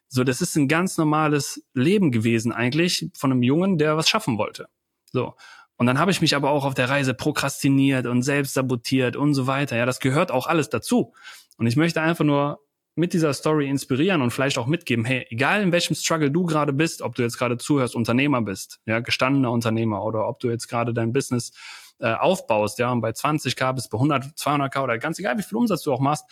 So, 0.09 0.25
das 0.25 0.41
ist 0.41 0.57
ein 0.57 0.69
ganz 0.69 0.97
normales 0.97 1.63
Leben 1.75 2.13
gewesen 2.13 2.53
eigentlich 2.53 3.11
von 3.15 3.31
einem 3.31 3.43
Jungen, 3.43 3.77
der 3.77 3.97
was 3.97 4.09
schaffen 4.09 4.39
wollte. 4.39 4.69
So. 5.13 5.35
Und 5.79 5.87
dann 5.87 5.99
habe 5.99 6.11
ich 6.11 6.21
mich 6.21 6.35
aber 6.35 6.51
auch 6.51 6.65
auf 6.65 6.75
der 6.75 6.91
Reise 6.91 7.15
prokrastiniert 7.15 8.07
und 8.07 8.23
selbst 8.23 8.55
sabotiert 8.55 9.17
und 9.17 9.33
so 9.33 9.47
weiter. 9.47 9.77
Ja, 9.77 9.87
das 9.87 10.01
gehört 10.01 10.33
auch 10.33 10.49
alles 10.49 10.69
dazu. 10.69 11.15
Und 11.57 11.69
ich 11.69 11.77
möchte 11.77 12.03
einfach 12.03 12.25
nur 12.25 12.61
mit 12.97 13.13
dieser 13.13 13.33
Story 13.33 13.69
inspirieren 13.69 14.21
und 14.21 14.33
vielleicht 14.33 14.59
auch 14.59 14.67
mitgeben, 14.67 15.05
hey, 15.05 15.25
egal 15.31 15.63
in 15.63 15.71
welchem 15.71 15.95
Struggle 15.95 16.33
du 16.33 16.45
gerade 16.45 16.73
bist, 16.73 17.01
ob 17.01 17.15
du 17.15 17.23
jetzt 17.23 17.39
gerade 17.39 17.57
zuhörst, 17.57 17.95
Unternehmer 17.95 18.43
bist, 18.43 18.81
ja, 18.87 18.99
gestandener 18.99 19.53
Unternehmer 19.53 20.05
oder 20.05 20.29
ob 20.29 20.41
du 20.41 20.51
jetzt 20.51 20.67
gerade 20.67 20.93
dein 20.93 21.13
Business 21.13 21.53
äh, 22.01 22.13
aufbaust, 22.13 22.81
ja, 22.81 22.91
und 22.91 23.01
bei 23.01 23.11
20k 23.11 23.73
bis 23.73 23.89
bei 23.89 23.99
100, 23.99 24.37
200k 24.37 24.83
oder 24.83 24.99
ganz 24.99 25.21
egal, 25.21 25.39
wie 25.39 25.45
viel 25.45 25.57
Umsatz 25.57 25.83
du 25.83 25.93
auch 25.93 26.01
machst, 26.01 26.25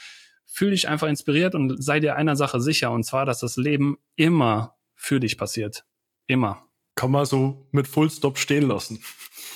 fühl 0.45 0.71
dich 0.71 0.89
einfach 0.89 1.07
inspiriert 1.07 1.55
und 1.55 1.81
sei 1.83 2.01
dir 2.01 2.17
einer 2.17 2.35
Sache 2.35 2.61
sicher, 2.61 2.91
und 2.91 3.05
zwar, 3.05 3.27
dass 3.27 3.39
das 3.39 3.57
Leben 3.57 3.99
immer 4.17 4.75
für 4.97 5.21
dich 5.21 5.39
passiert. 5.39 5.85
Immer. 6.27 6.67
Kann 6.97 7.13
man 7.13 7.25
so 7.25 7.69
mit 7.71 7.87
Fullstop 7.87 8.39
stehen 8.39 8.67
lassen. 8.69 9.01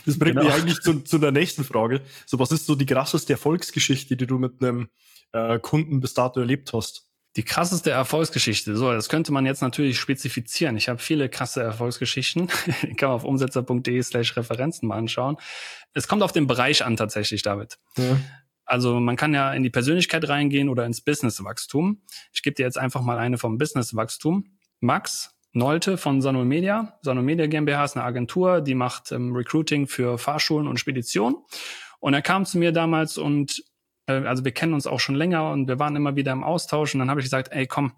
Das 0.07 0.19
bringt 0.19 0.39
genau. 0.39 0.47
mich 0.47 0.55
eigentlich 0.55 0.81
zu, 0.81 1.01
zu 1.01 1.19
der 1.19 1.31
nächsten 1.31 1.63
Frage. 1.63 2.01
So, 2.25 2.39
was 2.39 2.53
ist 2.53 2.65
so 2.65 2.75
die 2.75 2.87
krasseste 2.87 3.35
Erfolgsgeschichte, 3.35 4.17
die 4.17 4.27
du 4.27 4.39
mit 4.39 4.63
einem 4.63 4.89
äh, 5.33 5.59
Kunden 5.59 6.01
bis 6.01 6.15
dato 6.15 6.41
erlebt 6.41 6.73
hast? 6.73 7.11
Die 7.37 7.43
krasseste 7.43 7.91
Erfolgsgeschichte. 7.91 8.77
So, 8.77 8.91
das 8.93 9.09
könnte 9.09 9.31
man 9.31 9.45
jetzt 9.45 9.61
natürlich 9.61 10.01
spezifizieren. 10.01 10.79
Ich 10.79 10.89
habe 10.89 10.99
viele 10.99 11.29
krasse 11.29 11.63
Erfolgsgeschichten. 11.63 12.49
Die 12.83 12.95
kann 12.95 13.11
man 13.11 13.17
auf 13.17 13.25
umsetzer.de 13.25 14.03
slash 14.03 14.37
Referenzen 14.37 14.89
mal 14.89 14.97
anschauen. 14.97 15.37
Es 15.93 16.09
kommt 16.09 16.23
auf 16.23 16.33
den 16.33 16.47
Bereich 16.47 16.85
an 16.85 16.97
tatsächlich, 16.97 17.43
David. 17.43 17.79
Ja. 17.99 18.19
Also 18.65 18.99
man 19.01 19.17
kann 19.17 19.35
ja 19.35 19.53
in 19.53 19.63
die 19.63 19.71
Persönlichkeit 19.71 20.29
reingehen 20.29 20.69
oder 20.69 20.87
ins 20.87 21.03
Businesswachstum. 21.03 22.03
Ich 22.33 22.43
gebe 22.43 22.55
dir 22.55 22.65
jetzt 22.65 22.79
einfach 22.79 23.03
mal 23.03 23.19
eine 23.19 23.37
vom 23.37 23.59
Businesswachstum. 23.59 24.57
Max 24.81 25.37
Nolte 25.53 25.97
von 25.97 26.23
Sanol 26.23 26.45
Media. 26.45 26.99
Sanol 27.03 27.25
Media 27.25 27.47
GmbH 27.47 27.85
ist 27.85 27.97
eine 27.97 28.05
Agentur, 28.05 28.61
die 28.61 28.75
macht 28.75 29.11
ähm, 29.11 29.35
Recruiting 29.35 29.87
für 29.87 30.17
Fahrschulen 30.17 30.69
und 30.69 30.79
Speditionen. 30.79 31.37
Und 31.99 32.15
er 32.15 32.23
kam 32.23 32.45
zu 32.45 32.59
mir 32.59 32.73
damals 32.73 33.19
und 33.19 33.65
äh, 34.07 34.13
also 34.13 34.45
wir 34.45 34.53
kennen 34.53 34.75
uns 34.75 34.87
auch 34.87 35.01
schon 35.01 35.17
länger 35.17 35.51
und 35.51 35.67
wir 35.69 35.79
waren 35.79 35.97
immer 35.97 36.15
wieder 36.17 36.33
im 36.33 36.45
Austausch. 36.45 36.95
Und 36.95 37.01
dann 37.01 37.11
habe 37.11 37.21
ich 37.21 37.27
gesagt, 37.27 37.49
ey, 37.51 37.67
komm, 37.67 37.93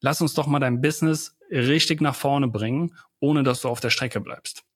lass 0.00 0.20
uns 0.20 0.34
doch 0.34 0.46
mal 0.46 0.58
dein 0.58 0.80
Business 0.80 1.38
richtig 1.50 2.00
nach 2.00 2.14
vorne 2.14 2.48
bringen, 2.48 2.94
ohne 3.20 3.42
dass 3.42 3.62
du 3.62 3.68
auf 3.68 3.80
der 3.80 3.90
Strecke 3.90 4.20
bleibst. 4.20 4.67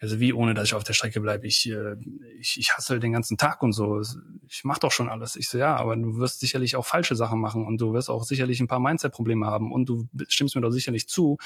Also 0.00 0.20
wie 0.20 0.32
ohne, 0.32 0.54
dass 0.54 0.66
ich 0.66 0.74
auf 0.74 0.84
der 0.84 0.92
Strecke 0.92 1.20
bleibe? 1.20 1.46
Ich, 1.46 1.68
äh, 1.68 1.96
ich, 2.38 2.58
ich 2.58 2.76
hassel 2.76 3.00
den 3.00 3.12
ganzen 3.12 3.36
Tag 3.36 3.62
und 3.62 3.72
so. 3.72 4.00
Ich 4.48 4.62
mach 4.62 4.78
doch 4.78 4.92
schon 4.92 5.08
alles. 5.08 5.34
Ich 5.34 5.48
so, 5.48 5.58
ja, 5.58 5.76
aber 5.76 5.96
du 5.96 6.18
wirst 6.18 6.40
sicherlich 6.40 6.76
auch 6.76 6.86
falsche 6.86 7.16
Sachen 7.16 7.40
machen 7.40 7.66
und 7.66 7.80
du 7.80 7.92
wirst 7.92 8.08
auch 8.08 8.22
sicherlich 8.22 8.60
ein 8.60 8.68
paar 8.68 8.80
Mindset-Probleme 8.80 9.46
haben 9.46 9.72
und 9.72 9.88
du 9.88 10.08
stimmst 10.28 10.54
mir 10.54 10.62
doch 10.62 10.70
sicherlich 10.70 11.08
zu, 11.08 11.38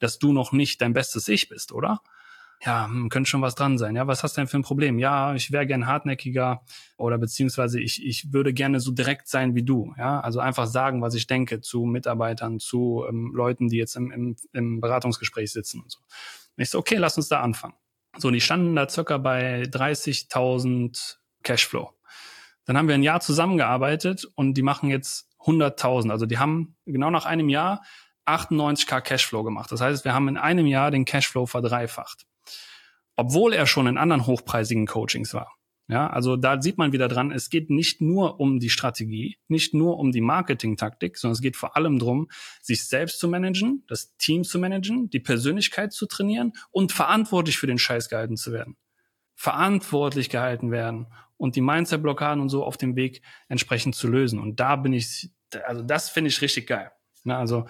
dass 0.00 0.18
du 0.18 0.32
noch 0.32 0.52
nicht 0.52 0.80
dein 0.80 0.92
bestes 0.92 1.28
Ich 1.28 1.48
bist, 1.48 1.72
oder? 1.72 2.02
Ja, 2.62 2.86
hm, 2.86 3.08
könnte 3.08 3.30
schon 3.30 3.40
was 3.40 3.54
dran 3.54 3.78
sein. 3.78 3.96
Ja, 3.96 4.06
was 4.06 4.22
hast 4.22 4.36
du 4.36 4.42
denn 4.42 4.48
für 4.48 4.58
ein 4.58 4.62
Problem? 4.62 4.98
Ja, 4.98 5.34
ich 5.34 5.50
wäre 5.50 5.66
gern 5.66 5.86
hartnäckiger 5.86 6.62
oder 6.98 7.16
beziehungsweise 7.16 7.80
ich, 7.80 8.04
ich 8.04 8.32
würde 8.32 8.52
gerne 8.52 8.80
so 8.80 8.90
direkt 8.90 9.28
sein 9.28 9.54
wie 9.54 9.62
du. 9.62 9.94
Ja, 9.96 10.20
also 10.20 10.40
einfach 10.40 10.66
sagen, 10.66 11.00
was 11.00 11.14
ich 11.14 11.26
denke 11.26 11.62
zu 11.62 11.84
Mitarbeitern, 11.84 12.58
zu 12.58 13.04
ähm, 13.08 13.32
Leuten, 13.34 13.68
die 13.68 13.78
jetzt 13.78 13.96
im, 13.96 14.10
im, 14.10 14.36
im 14.52 14.80
Beratungsgespräch 14.80 15.52
sitzen 15.52 15.80
und 15.80 15.90
so. 15.90 16.00
Und 16.00 16.62
ich 16.62 16.68
so, 16.70 16.78
okay, 16.78 16.96
lass 16.96 17.16
uns 17.16 17.28
da 17.28 17.40
anfangen. 17.40 17.74
So, 18.16 18.30
die 18.30 18.40
standen 18.40 18.74
da 18.74 18.88
circa 18.88 19.18
bei 19.18 19.62
30.000 19.62 21.16
Cashflow. 21.42 21.92
Dann 22.64 22.76
haben 22.76 22.88
wir 22.88 22.94
ein 22.94 23.02
Jahr 23.02 23.20
zusammengearbeitet 23.20 24.26
und 24.34 24.54
die 24.54 24.62
machen 24.62 24.90
jetzt 24.90 25.28
100.000. 25.40 26.10
Also 26.10 26.26
die 26.26 26.38
haben 26.38 26.76
genau 26.86 27.10
nach 27.10 27.26
einem 27.26 27.48
Jahr 27.48 27.82
98k 28.26 29.00
Cashflow 29.00 29.42
gemacht. 29.42 29.72
Das 29.72 29.80
heißt, 29.80 30.04
wir 30.04 30.14
haben 30.14 30.28
in 30.28 30.36
einem 30.36 30.66
Jahr 30.66 30.90
den 30.90 31.04
Cashflow 31.04 31.46
verdreifacht. 31.46 32.26
Obwohl 33.16 33.52
er 33.52 33.66
schon 33.66 33.86
in 33.86 33.98
anderen 33.98 34.26
hochpreisigen 34.26 34.86
Coachings 34.86 35.34
war. 35.34 35.56
Ja, 35.90 36.06
also 36.06 36.36
da 36.36 36.62
sieht 36.62 36.78
man 36.78 36.92
wieder 36.92 37.08
dran, 37.08 37.32
es 37.32 37.50
geht 37.50 37.68
nicht 37.68 38.00
nur 38.00 38.38
um 38.38 38.60
die 38.60 38.70
Strategie, 38.70 39.38
nicht 39.48 39.74
nur 39.74 39.98
um 39.98 40.12
die 40.12 40.20
Marketingtaktik, 40.20 41.18
sondern 41.18 41.32
es 41.32 41.40
geht 41.40 41.56
vor 41.56 41.76
allem 41.76 41.98
darum, 41.98 42.28
sich 42.62 42.86
selbst 42.86 43.18
zu 43.18 43.26
managen, 43.26 43.82
das 43.88 44.16
Team 44.16 44.44
zu 44.44 44.60
managen, 44.60 45.10
die 45.10 45.18
Persönlichkeit 45.18 45.92
zu 45.92 46.06
trainieren 46.06 46.52
und 46.70 46.92
verantwortlich 46.92 47.58
für 47.58 47.66
den 47.66 47.78
Scheiß 47.78 48.08
gehalten 48.08 48.36
zu 48.36 48.52
werden. 48.52 48.76
Verantwortlich 49.34 50.30
gehalten 50.30 50.70
werden 50.70 51.08
und 51.36 51.56
die 51.56 51.60
Mindset-Blockaden 51.60 52.40
und 52.40 52.50
so 52.50 52.62
auf 52.62 52.76
dem 52.76 52.94
Weg 52.94 53.22
entsprechend 53.48 53.96
zu 53.96 54.06
lösen. 54.06 54.38
Und 54.38 54.60
da 54.60 54.76
bin 54.76 54.92
ich, 54.92 55.32
also 55.64 55.82
das 55.82 56.08
finde 56.08 56.28
ich 56.28 56.40
richtig 56.40 56.68
geil. 56.68 56.92
Na, 57.24 57.38
also 57.38 57.66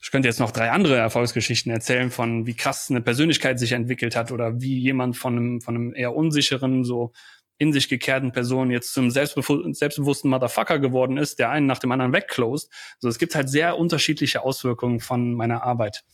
ich 0.00 0.10
könnte 0.10 0.26
jetzt 0.26 0.40
noch 0.40 0.50
drei 0.50 0.70
andere 0.70 0.96
Erfolgsgeschichten 0.96 1.70
erzählen 1.70 2.10
von 2.10 2.46
wie 2.46 2.54
krass 2.54 2.90
eine 2.90 3.00
Persönlichkeit 3.00 3.58
sich 3.58 3.72
entwickelt 3.72 4.16
hat 4.16 4.32
oder 4.32 4.60
wie 4.60 4.78
jemand 4.78 5.16
von 5.16 5.36
einem, 5.36 5.60
von 5.60 5.74
einem 5.74 5.94
eher 5.94 6.14
unsicheren, 6.14 6.84
so 6.84 7.12
in 7.58 7.72
sich 7.72 7.88
gekehrten 7.88 8.32
Person 8.32 8.70
jetzt 8.70 8.94
zum 8.94 9.10
selbstbewussten 9.10 10.30
Motherfucker 10.30 10.78
geworden 10.78 11.18
ist, 11.18 11.38
der 11.38 11.50
einen 11.50 11.66
nach 11.66 11.80
dem 11.80 11.92
anderen 11.92 12.12
wegclosed. 12.12 12.70
Also 12.96 13.08
es 13.08 13.18
gibt 13.18 13.34
halt 13.34 13.50
sehr 13.50 13.76
unterschiedliche 13.76 14.42
Auswirkungen 14.42 15.00
von 15.00 15.34
meiner 15.34 15.64
Arbeit. 15.64 16.04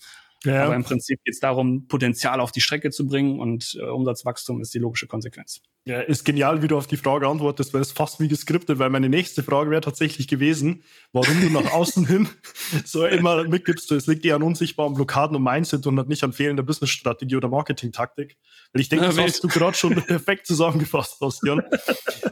Ja. 0.45 0.65
Aber 0.65 0.75
im 0.75 0.85
Prinzip 0.85 1.23
geht 1.25 1.35
es 1.35 1.41
darum, 1.41 1.87
Potenzial 1.89 2.41
auf 2.41 2.53
die 2.53 2.61
Strecke 2.61 2.91
zu 2.91 3.07
bringen 3.07 3.41
und 3.41 3.77
äh, 3.81 3.85
Umsatzwachstum 3.85 4.61
ist 4.61 4.75
die 4.75 4.79
logische 4.79 5.07
Konsequenz. 5.07 5.61
Ja, 5.87 6.01
ist 6.01 6.25
genial, 6.25 6.63
wie 6.63 6.69
du 6.69 6.79
auf 6.79 6.87
die 6.87 6.97
Frage 6.97 7.29
antwortest, 7.29 7.75
weil 7.75 7.83
es 7.83 7.93
fast 7.93 8.19
wie 8.19 8.29
geskriptet, 8.29 8.79
weil 8.79 8.89
meine 8.89 9.11
nächste 9.11 9.43
Frage 9.43 9.71
wäre 9.71 9.83
tatsächlich 9.83 10.29
gewesen, 10.29 10.83
warum 11.13 11.39
du 11.43 11.51
nach 11.51 11.73
außen 11.73 12.07
hin 12.07 12.29
so 12.87 13.05
immer 13.05 13.45
mitgibst, 13.45 13.93
es 13.93 14.07
liegt 14.07 14.25
eher 14.25 14.37
an 14.37 14.43
unsichtbaren 14.43 14.95
Blockaden 14.95 15.37
und 15.37 15.43
Mindset 15.43 15.87
und 15.87 16.09
nicht 16.09 16.25
an 16.25 16.33
fehlender 16.33 16.63
Businessstrategie 16.63 17.37
oder 17.37 17.49
Marketingtaktik. 17.49 18.39
Weil 18.73 18.81
ich 18.81 18.89
denke, 18.89 19.07
das 19.07 19.19
hast 19.19 19.45
du 19.45 19.49
gerade 19.49 19.77
schon 19.77 19.95
perfekt 20.07 20.47
zusammengefasst, 20.47 21.19
Bastian. 21.21 21.63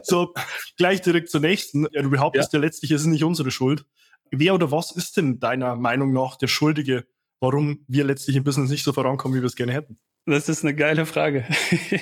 so, 0.01 0.33
gleich 0.77 1.01
direkt 1.01 1.29
zur 1.29 1.41
nächsten. 1.41 1.87
Ja, 1.91 2.01
du 2.01 2.09
behauptest 2.09 2.53
ja, 2.53 2.59
ja 2.59 2.65
letztlich, 2.65 2.89
es 2.89 3.01
ist 3.01 3.07
nicht 3.07 3.23
unsere 3.23 3.51
Schuld. 3.51 3.85
Wer 4.31 4.55
oder 4.55 4.71
was 4.71 4.89
ist 4.89 5.17
denn 5.17 5.39
deiner 5.39 5.75
Meinung 5.75 6.11
nach 6.11 6.37
der 6.37 6.47
Schuldige 6.47 7.05
warum 7.43 7.83
wir 7.89 8.05
letztlich 8.05 8.37
im 8.37 8.43
Business 8.45 8.69
nicht 8.69 8.83
so 8.83 8.93
vorankommen, 8.93 9.37
wie 9.37 9.41
wir 9.41 9.47
es 9.47 9.57
gerne 9.57 9.73
hätten? 9.73 9.99
Das 10.25 10.47
ist 10.47 10.63
eine 10.63 10.73
geile 10.73 11.05
Frage. 11.05 11.45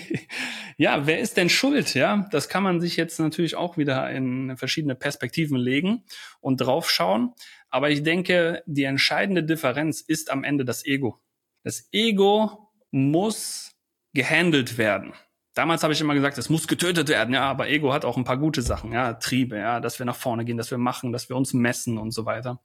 ja, 0.78 1.08
wer 1.08 1.20
ist 1.20 1.36
denn 1.36 1.50
schuld? 1.50 1.96
Ja, 1.96 2.28
das 2.32 2.48
kann 2.48 2.62
man 2.62 2.80
sich 2.80 2.96
jetzt 2.96 3.20
natürlich 3.20 3.56
auch 3.56 3.76
wieder 3.76 4.10
in 4.12 4.56
verschiedene 4.56 4.94
Perspektiven 4.94 5.58
legen 5.58 6.04
und 6.40 6.58
draufschauen. 6.58 7.34
Aber 7.72 7.90
ich 7.90 8.04
denke, 8.04 8.62
die 8.68 8.84
entscheidende 8.84 9.44
Differenz 9.44 10.02
ist 10.02 10.32
am 10.32 10.44
Ende 10.44 10.64
das 10.64 10.86
Ego. 10.86 11.20
Das 11.64 11.90
Ego 11.92 12.70
muss 12.92 13.72
gehandelt 14.14 14.78
werden. 14.78 15.14
Damals 15.56 15.82
habe 15.82 15.94
ich 15.94 16.02
immer 16.02 16.14
gesagt, 16.14 16.38
es 16.38 16.50
muss 16.50 16.68
getötet 16.68 17.10
werden, 17.10 17.34
ja, 17.34 17.44
aber 17.44 17.68
Ego 17.68 17.92
hat 17.92 18.06
auch 18.06 18.16
ein 18.16 18.24
paar 18.24 18.38
gute 18.38 18.62
Sachen, 18.62 18.94
ja, 18.94 19.14
Triebe, 19.14 19.58
ja, 19.58 19.80
dass 19.80 20.00
wir 20.00 20.06
nach 20.06 20.16
vorne 20.16 20.46
gehen, 20.46 20.58
dass 20.58 20.72
wir 20.72 20.78
machen, 20.78 21.12
dass 21.12 21.28
wir 21.28 21.36
uns 21.36 21.54
messen 21.54 21.98
und 21.98 22.12
so 22.12 22.26
weiter. 22.26 22.62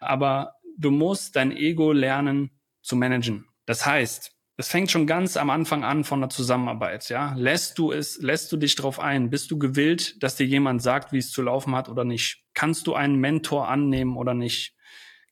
Aber 0.00 0.55
du 0.76 0.90
musst 0.90 1.36
dein 1.36 1.52
Ego 1.52 1.92
lernen 1.92 2.50
zu 2.82 2.96
managen. 2.96 3.46
Das 3.64 3.84
heißt, 3.84 4.32
es 4.58 4.68
fängt 4.68 4.90
schon 4.90 5.06
ganz 5.06 5.36
am 5.36 5.50
Anfang 5.50 5.84
an 5.84 6.04
von 6.04 6.20
der 6.20 6.30
Zusammenarbeit, 6.30 7.08
ja. 7.10 7.34
Lässt 7.36 7.78
du 7.78 7.92
es, 7.92 8.18
lässt 8.22 8.50
du 8.52 8.56
dich 8.56 8.74
drauf 8.74 8.98
ein? 8.98 9.28
Bist 9.28 9.50
du 9.50 9.58
gewillt, 9.58 10.22
dass 10.22 10.36
dir 10.36 10.46
jemand 10.46 10.82
sagt, 10.82 11.12
wie 11.12 11.18
es 11.18 11.30
zu 11.30 11.42
laufen 11.42 11.74
hat 11.74 11.90
oder 11.90 12.04
nicht? 12.04 12.44
Kannst 12.54 12.86
du 12.86 12.94
einen 12.94 13.16
Mentor 13.16 13.68
annehmen 13.68 14.16
oder 14.16 14.32
nicht? 14.32 14.74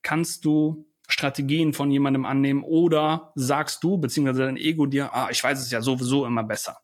Kannst 0.03 0.45
du 0.45 0.87
Strategien 1.07 1.73
von 1.73 1.89
jemandem 1.89 2.25
annehmen 2.25 2.63
oder 2.63 3.31
sagst 3.35 3.83
du, 3.83 3.97
beziehungsweise 3.97 4.45
dein 4.45 4.57
Ego 4.57 4.85
dir, 4.85 5.13
ah, 5.13 5.29
ich 5.31 5.43
weiß 5.43 5.59
es 5.59 5.71
ja 5.71 5.81
sowieso 5.81 6.25
immer 6.25 6.43
besser. 6.43 6.77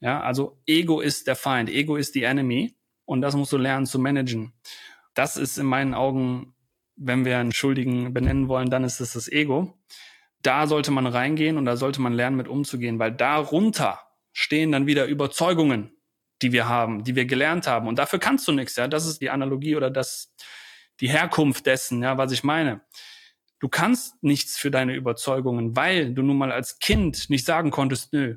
Ja, 0.00 0.20
also 0.20 0.60
Ego 0.66 1.00
ist 1.00 1.26
der 1.26 1.36
Feind, 1.36 1.70
Ego 1.70 1.96
ist 1.96 2.14
die 2.14 2.22
Enemy 2.22 2.76
und 3.04 3.20
das 3.20 3.34
musst 3.34 3.52
du 3.52 3.58
lernen 3.58 3.86
zu 3.86 3.98
managen. 3.98 4.52
Das 5.14 5.36
ist 5.36 5.58
in 5.58 5.66
meinen 5.66 5.94
Augen 5.94 6.53
wenn 6.96 7.24
wir 7.24 7.38
einen 7.38 7.52
Schuldigen 7.52 8.12
benennen 8.14 8.48
wollen, 8.48 8.70
dann 8.70 8.84
ist 8.84 9.00
es 9.00 9.14
das 9.14 9.30
Ego. 9.30 9.78
Da 10.42 10.66
sollte 10.66 10.90
man 10.90 11.06
reingehen 11.06 11.56
und 11.56 11.64
da 11.64 11.76
sollte 11.76 12.00
man 12.00 12.12
lernen, 12.12 12.36
mit 12.36 12.48
umzugehen, 12.48 12.98
weil 12.98 13.12
darunter 13.12 14.00
stehen 14.32 14.72
dann 14.72 14.86
wieder 14.86 15.06
Überzeugungen, 15.06 15.96
die 16.42 16.52
wir 16.52 16.68
haben, 16.68 17.04
die 17.04 17.14
wir 17.14 17.24
gelernt 17.24 17.66
haben. 17.66 17.88
Und 17.88 17.98
dafür 17.98 18.18
kannst 18.18 18.46
du 18.46 18.52
nichts, 18.52 18.76
ja. 18.76 18.88
Das 18.88 19.06
ist 19.06 19.20
die 19.20 19.30
Analogie 19.30 19.76
oder 19.76 19.90
das, 19.90 20.34
die 21.00 21.08
Herkunft 21.08 21.66
dessen, 21.66 22.02
ja, 22.02 22.18
was 22.18 22.32
ich 22.32 22.44
meine. 22.44 22.82
Du 23.60 23.68
kannst 23.68 24.22
nichts 24.22 24.58
für 24.58 24.70
deine 24.70 24.94
Überzeugungen, 24.94 25.76
weil 25.76 26.12
du 26.12 26.22
nun 26.22 26.36
mal 26.36 26.52
als 26.52 26.78
Kind 26.78 27.30
nicht 27.30 27.46
sagen 27.46 27.70
konntest, 27.70 28.12
nö, 28.12 28.36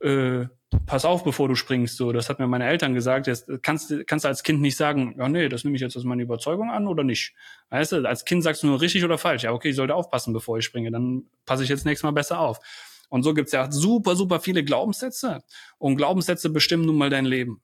äh, 0.00 0.46
pass 0.86 1.04
auf, 1.04 1.24
bevor 1.24 1.48
du 1.48 1.54
springst. 1.54 1.96
So, 1.96 2.12
das 2.12 2.28
hat 2.28 2.38
mir 2.38 2.46
meine 2.46 2.66
Eltern 2.66 2.94
gesagt. 2.94 3.26
Jetzt 3.26 3.50
kannst, 3.62 3.92
kannst 4.06 4.24
du 4.24 4.28
als 4.28 4.42
Kind 4.42 4.60
nicht 4.60 4.76
sagen, 4.76 5.14
ja, 5.18 5.28
nee, 5.28 5.48
das 5.48 5.64
nehme 5.64 5.76
ich 5.76 5.82
jetzt 5.82 5.96
als 5.96 6.04
meine 6.04 6.22
Überzeugung 6.22 6.70
an 6.70 6.86
oder 6.86 7.04
nicht. 7.04 7.34
Weißt 7.70 7.92
du, 7.92 8.06
als 8.06 8.24
Kind 8.24 8.42
sagst 8.42 8.62
du 8.62 8.68
nur 8.68 8.80
richtig 8.80 9.04
oder 9.04 9.18
falsch. 9.18 9.44
Ja, 9.44 9.52
okay, 9.52 9.70
ich 9.70 9.76
sollte 9.76 9.94
aufpassen, 9.94 10.32
bevor 10.32 10.58
ich 10.58 10.64
springe. 10.64 10.90
Dann 10.90 11.24
passe 11.46 11.62
ich 11.62 11.68
jetzt 11.68 11.84
nächstes 11.84 12.04
Mal 12.04 12.12
besser 12.12 12.40
auf. 12.40 12.60
Und 13.08 13.24
so 13.24 13.34
gibt's 13.34 13.52
ja 13.52 13.70
super, 13.70 14.14
super 14.14 14.40
viele 14.40 14.62
Glaubenssätze. 14.62 15.42
Und 15.78 15.96
Glaubenssätze 15.96 16.50
bestimmen 16.50 16.86
nun 16.86 16.96
mal 16.96 17.10
dein 17.10 17.24
Leben. 17.24 17.60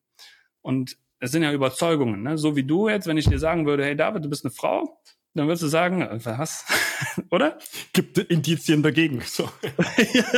Und 0.62 0.96
es 1.20 1.30
sind 1.30 1.42
ja 1.42 1.52
Überzeugungen. 1.52 2.22
Ne? 2.22 2.38
So 2.38 2.56
wie 2.56 2.64
du 2.64 2.88
jetzt, 2.88 3.06
wenn 3.06 3.16
ich 3.16 3.28
dir 3.28 3.38
sagen 3.38 3.66
würde, 3.66 3.84
hey 3.84 3.96
David, 3.96 4.24
du 4.24 4.28
bist 4.28 4.44
eine 4.44 4.52
Frau, 4.52 5.00
dann 5.34 5.46
würdest 5.46 5.62
du 5.62 5.68
sagen, 5.68 6.02
äh, 6.02 6.18
was? 6.24 6.64
Oder? 7.30 7.58
Gibt 7.92 8.18
Indizien 8.18 8.82
dagegen. 8.82 9.20
So. 9.20 9.48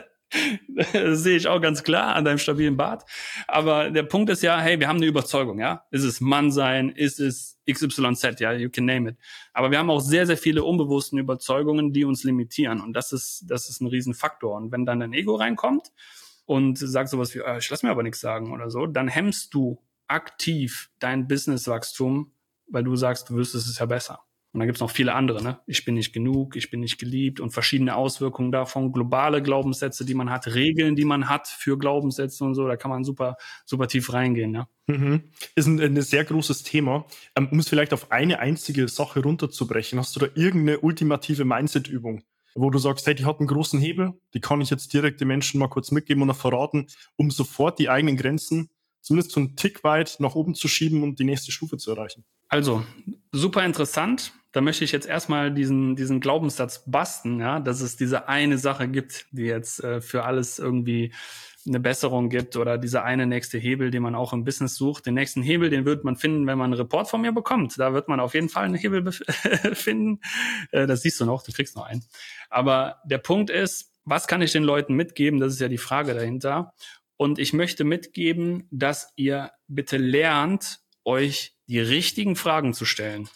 das 0.92 1.22
sehe 1.22 1.36
ich 1.36 1.48
auch 1.48 1.60
ganz 1.60 1.82
klar 1.82 2.14
an 2.14 2.24
deinem 2.24 2.38
stabilen 2.38 2.76
Bart. 2.76 3.04
Aber 3.46 3.90
der 3.90 4.02
Punkt 4.02 4.30
ist 4.30 4.42
ja, 4.42 4.60
hey, 4.60 4.78
wir 4.78 4.88
haben 4.88 4.96
eine 4.96 5.06
Überzeugung, 5.06 5.58
ja. 5.58 5.84
Ist 5.90 6.04
es 6.04 6.20
Mann 6.20 6.50
sein? 6.50 6.90
Ist 6.90 7.20
es 7.20 7.58
XYZ? 7.70 8.40
Ja, 8.40 8.52
you 8.52 8.70
can 8.70 8.84
name 8.84 9.10
it. 9.10 9.16
Aber 9.52 9.70
wir 9.70 9.78
haben 9.78 9.90
auch 9.90 10.00
sehr, 10.00 10.26
sehr 10.26 10.36
viele 10.36 10.64
unbewussten 10.64 11.18
Überzeugungen, 11.18 11.92
die 11.92 12.04
uns 12.04 12.24
limitieren. 12.24 12.80
Und 12.80 12.92
das 12.92 13.12
ist, 13.12 13.44
das 13.48 13.68
ist 13.68 13.80
ein 13.80 13.86
Riesenfaktor. 13.86 14.56
Und 14.56 14.72
wenn 14.72 14.84
dann 14.84 15.00
dein 15.00 15.12
Ego 15.12 15.36
reinkommt 15.36 15.92
und 16.44 16.78
sagt 16.78 17.10
sowas 17.10 17.34
wie, 17.34 17.40
äh, 17.40 17.58
ich 17.58 17.68
lass 17.70 17.82
mir 17.82 17.90
aber 17.90 18.02
nichts 18.02 18.20
sagen 18.20 18.52
oder 18.52 18.70
so, 18.70 18.86
dann 18.86 19.08
hemmst 19.08 19.54
du 19.54 19.82
aktiv 20.08 20.90
dein 20.98 21.28
Businesswachstum, 21.28 22.32
weil 22.66 22.84
du 22.84 22.96
sagst, 22.96 23.30
du 23.30 23.34
wüsstest 23.34 23.68
es 23.68 23.78
ja 23.78 23.86
besser. 23.86 24.27
Und 24.52 24.60
dann 24.60 24.66
gibt's 24.66 24.80
noch 24.80 24.90
viele 24.90 25.14
andere, 25.14 25.42
ne? 25.42 25.60
Ich 25.66 25.84
bin 25.84 25.94
nicht 25.94 26.12
genug, 26.14 26.56
ich 26.56 26.70
bin 26.70 26.80
nicht 26.80 26.98
geliebt 26.98 27.38
und 27.38 27.50
verschiedene 27.50 27.94
Auswirkungen 27.96 28.50
davon, 28.50 28.92
globale 28.92 29.42
Glaubenssätze, 29.42 30.06
die 30.06 30.14
man 30.14 30.30
hat, 30.30 30.46
Regeln, 30.46 30.96
die 30.96 31.04
man 31.04 31.28
hat 31.28 31.48
für 31.48 31.76
Glaubenssätze 31.76 32.44
und 32.44 32.54
so, 32.54 32.66
da 32.66 32.76
kann 32.76 32.90
man 32.90 33.04
super, 33.04 33.36
super 33.66 33.88
tief 33.88 34.12
reingehen, 34.12 34.54
ja. 34.54 34.68
Mhm. 34.86 35.24
Ist 35.54 35.66
ein, 35.66 35.78
ein 35.80 36.00
sehr 36.00 36.24
großes 36.24 36.62
Thema. 36.62 37.04
Ähm, 37.36 37.48
um 37.50 37.58
es 37.58 37.68
vielleicht 37.68 37.92
auf 37.92 38.10
eine 38.10 38.38
einzige 38.38 38.88
Sache 38.88 39.20
runterzubrechen, 39.20 39.98
hast 39.98 40.16
du 40.16 40.20
da 40.20 40.28
irgendeine 40.34 40.80
ultimative 40.80 41.44
Mindset-Übung, 41.44 42.24
wo 42.54 42.70
du 42.70 42.78
sagst, 42.78 43.06
hey, 43.06 43.14
die 43.14 43.26
hat 43.26 43.40
einen 43.40 43.48
großen 43.48 43.78
Hebel, 43.78 44.14
die 44.32 44.40
kann 44.40 44.62
ich 44.62 44.70
jetzt 44.70 44.94
direkt 44.94 45.20
den 45.20 45.28
Menschen 45.28 45.60
mal 45.60 45.68
kurz 45.68 45.90
mitgeben 45.90 46.22
und 46.22 46.34
verraten, 46.34 46.86
um 47.16 47.30
sofort 47.30 47.78
die 47.78 47.90
eigenen 47.90 48.16
Grenzen 48.16 48.70
zumindest 49.02 49.32
so 49.32 49.40
einen 49.40 49.56
Tick 49.56 49.84
weit 49.84 50.16
nach 50.20 50.34
oben 50.34 50.54
zu 50.54 50.68
schieben 50.68 51.02
und 51.02 51.18
die 51.18 51.24
nächste 51.24 51.52
Stufe 51.52 51.76
zu 51.76 51.90
erreichen? 51.90 52.24
Also, 52.48 52.84
super 53.32 53.64
interessant. 53.64 54.32
Da 54.52 54.60
möchte 54.60 54.84
ich 54.84 54.92
jetzt 54.92 55.06
erstmal 55.06 55.52
diesen, 55.52 55.94
diesen 55.94 56.20
Glaubenssatz 56.20 56.84
basten, 56.86 57.40
ja, 57.40 57.60
dass 57.60 57.80
es 57.80 57.96
diese 57.96 58.28
eine 58.28 58.58
Sache 58.58 58.88
gibt, 58.88 59.26
die 59.30 59.42
jetzt 59.42 59.84
äh, 59.84 60.00
für 60.00 60.24
alles 60.24 60.58
irgendwie 60.58 61.12
eine 61.66 61.80
Besserung 61.80 62.28
gibt 62.30 62.56
oder 62.56 62.78
dieser 62.78 63.04
eine 63.04 63.26
nächste 63.26 63.58
Hebel, 63.58 63.90
den 63.90 64.02
man 64.02 64.14
auch 64.14 64.32
im 64.32 64.44
Business 64.44 64.76
sucht. 64.76 65.06
Den 65.06 65.14
nächsten 65.14 65.42
Hebel, 65.42 65.70
den 65.70 65.84
wird 65.84 66.04
man 66.04 66.16
finden, 66.16 66.46
wenn 66.46 66.58
man 66.58 66.72
einen 66.72 66.80
Report 66.80 67.08
von 67.08 67.20
mir 67.20 67.32
bekommt. 67.32 67.78
Da 67.78 67.92
wird 67.92 68.08
man 68.08 68.20
auf 68.20 68.34
jeden 68.34 68.48
Fall 68.48 68.64
einen 68.64 68.74
Hebel 68.74 69.12
finden. 69.72 70.20
Äh, 70.72 70.86
das 70.86 71.02
siehst 71.02 71.20
du 71.20 71.26
noch, 71.26 71.42
du 71.42 71.52
kriegst 71.52 71.76
noch 71.76 71.84
einen. 71.84 72.04
Aber 72.48 73.02
der 73.04 73.18
Punkt 73.18 73.50
ist, 73.50 73.92
was 74.04 74.26
kann 74.26 74.42
ich 74.42 74.52
den 74.52 74.64
Leuten 74.64 74.94
mitgeben? 74.94 75.40
Das 75.40 75.52
ist 75.52 75.60
ja 75.60 75.68
die 75.68 75.78
Frage 75.78 76.14
dahinter. 76.14 76.72
Und 77.16 77.38
ich 77.38 77.52
möchte 77.52 77.84
mitgeben, 77.84 78.66
dass 78.70 79.12
ihr 79.16 79.50
bitte 79.66 79.98
lernt, 79.98 80.80
euch 81.04 81.56
die 81.66 81.80
richtigen 81.80 82.36
Fragen 82.36 82.72
zu 82.72 82.84
stellen. 82.84 83.28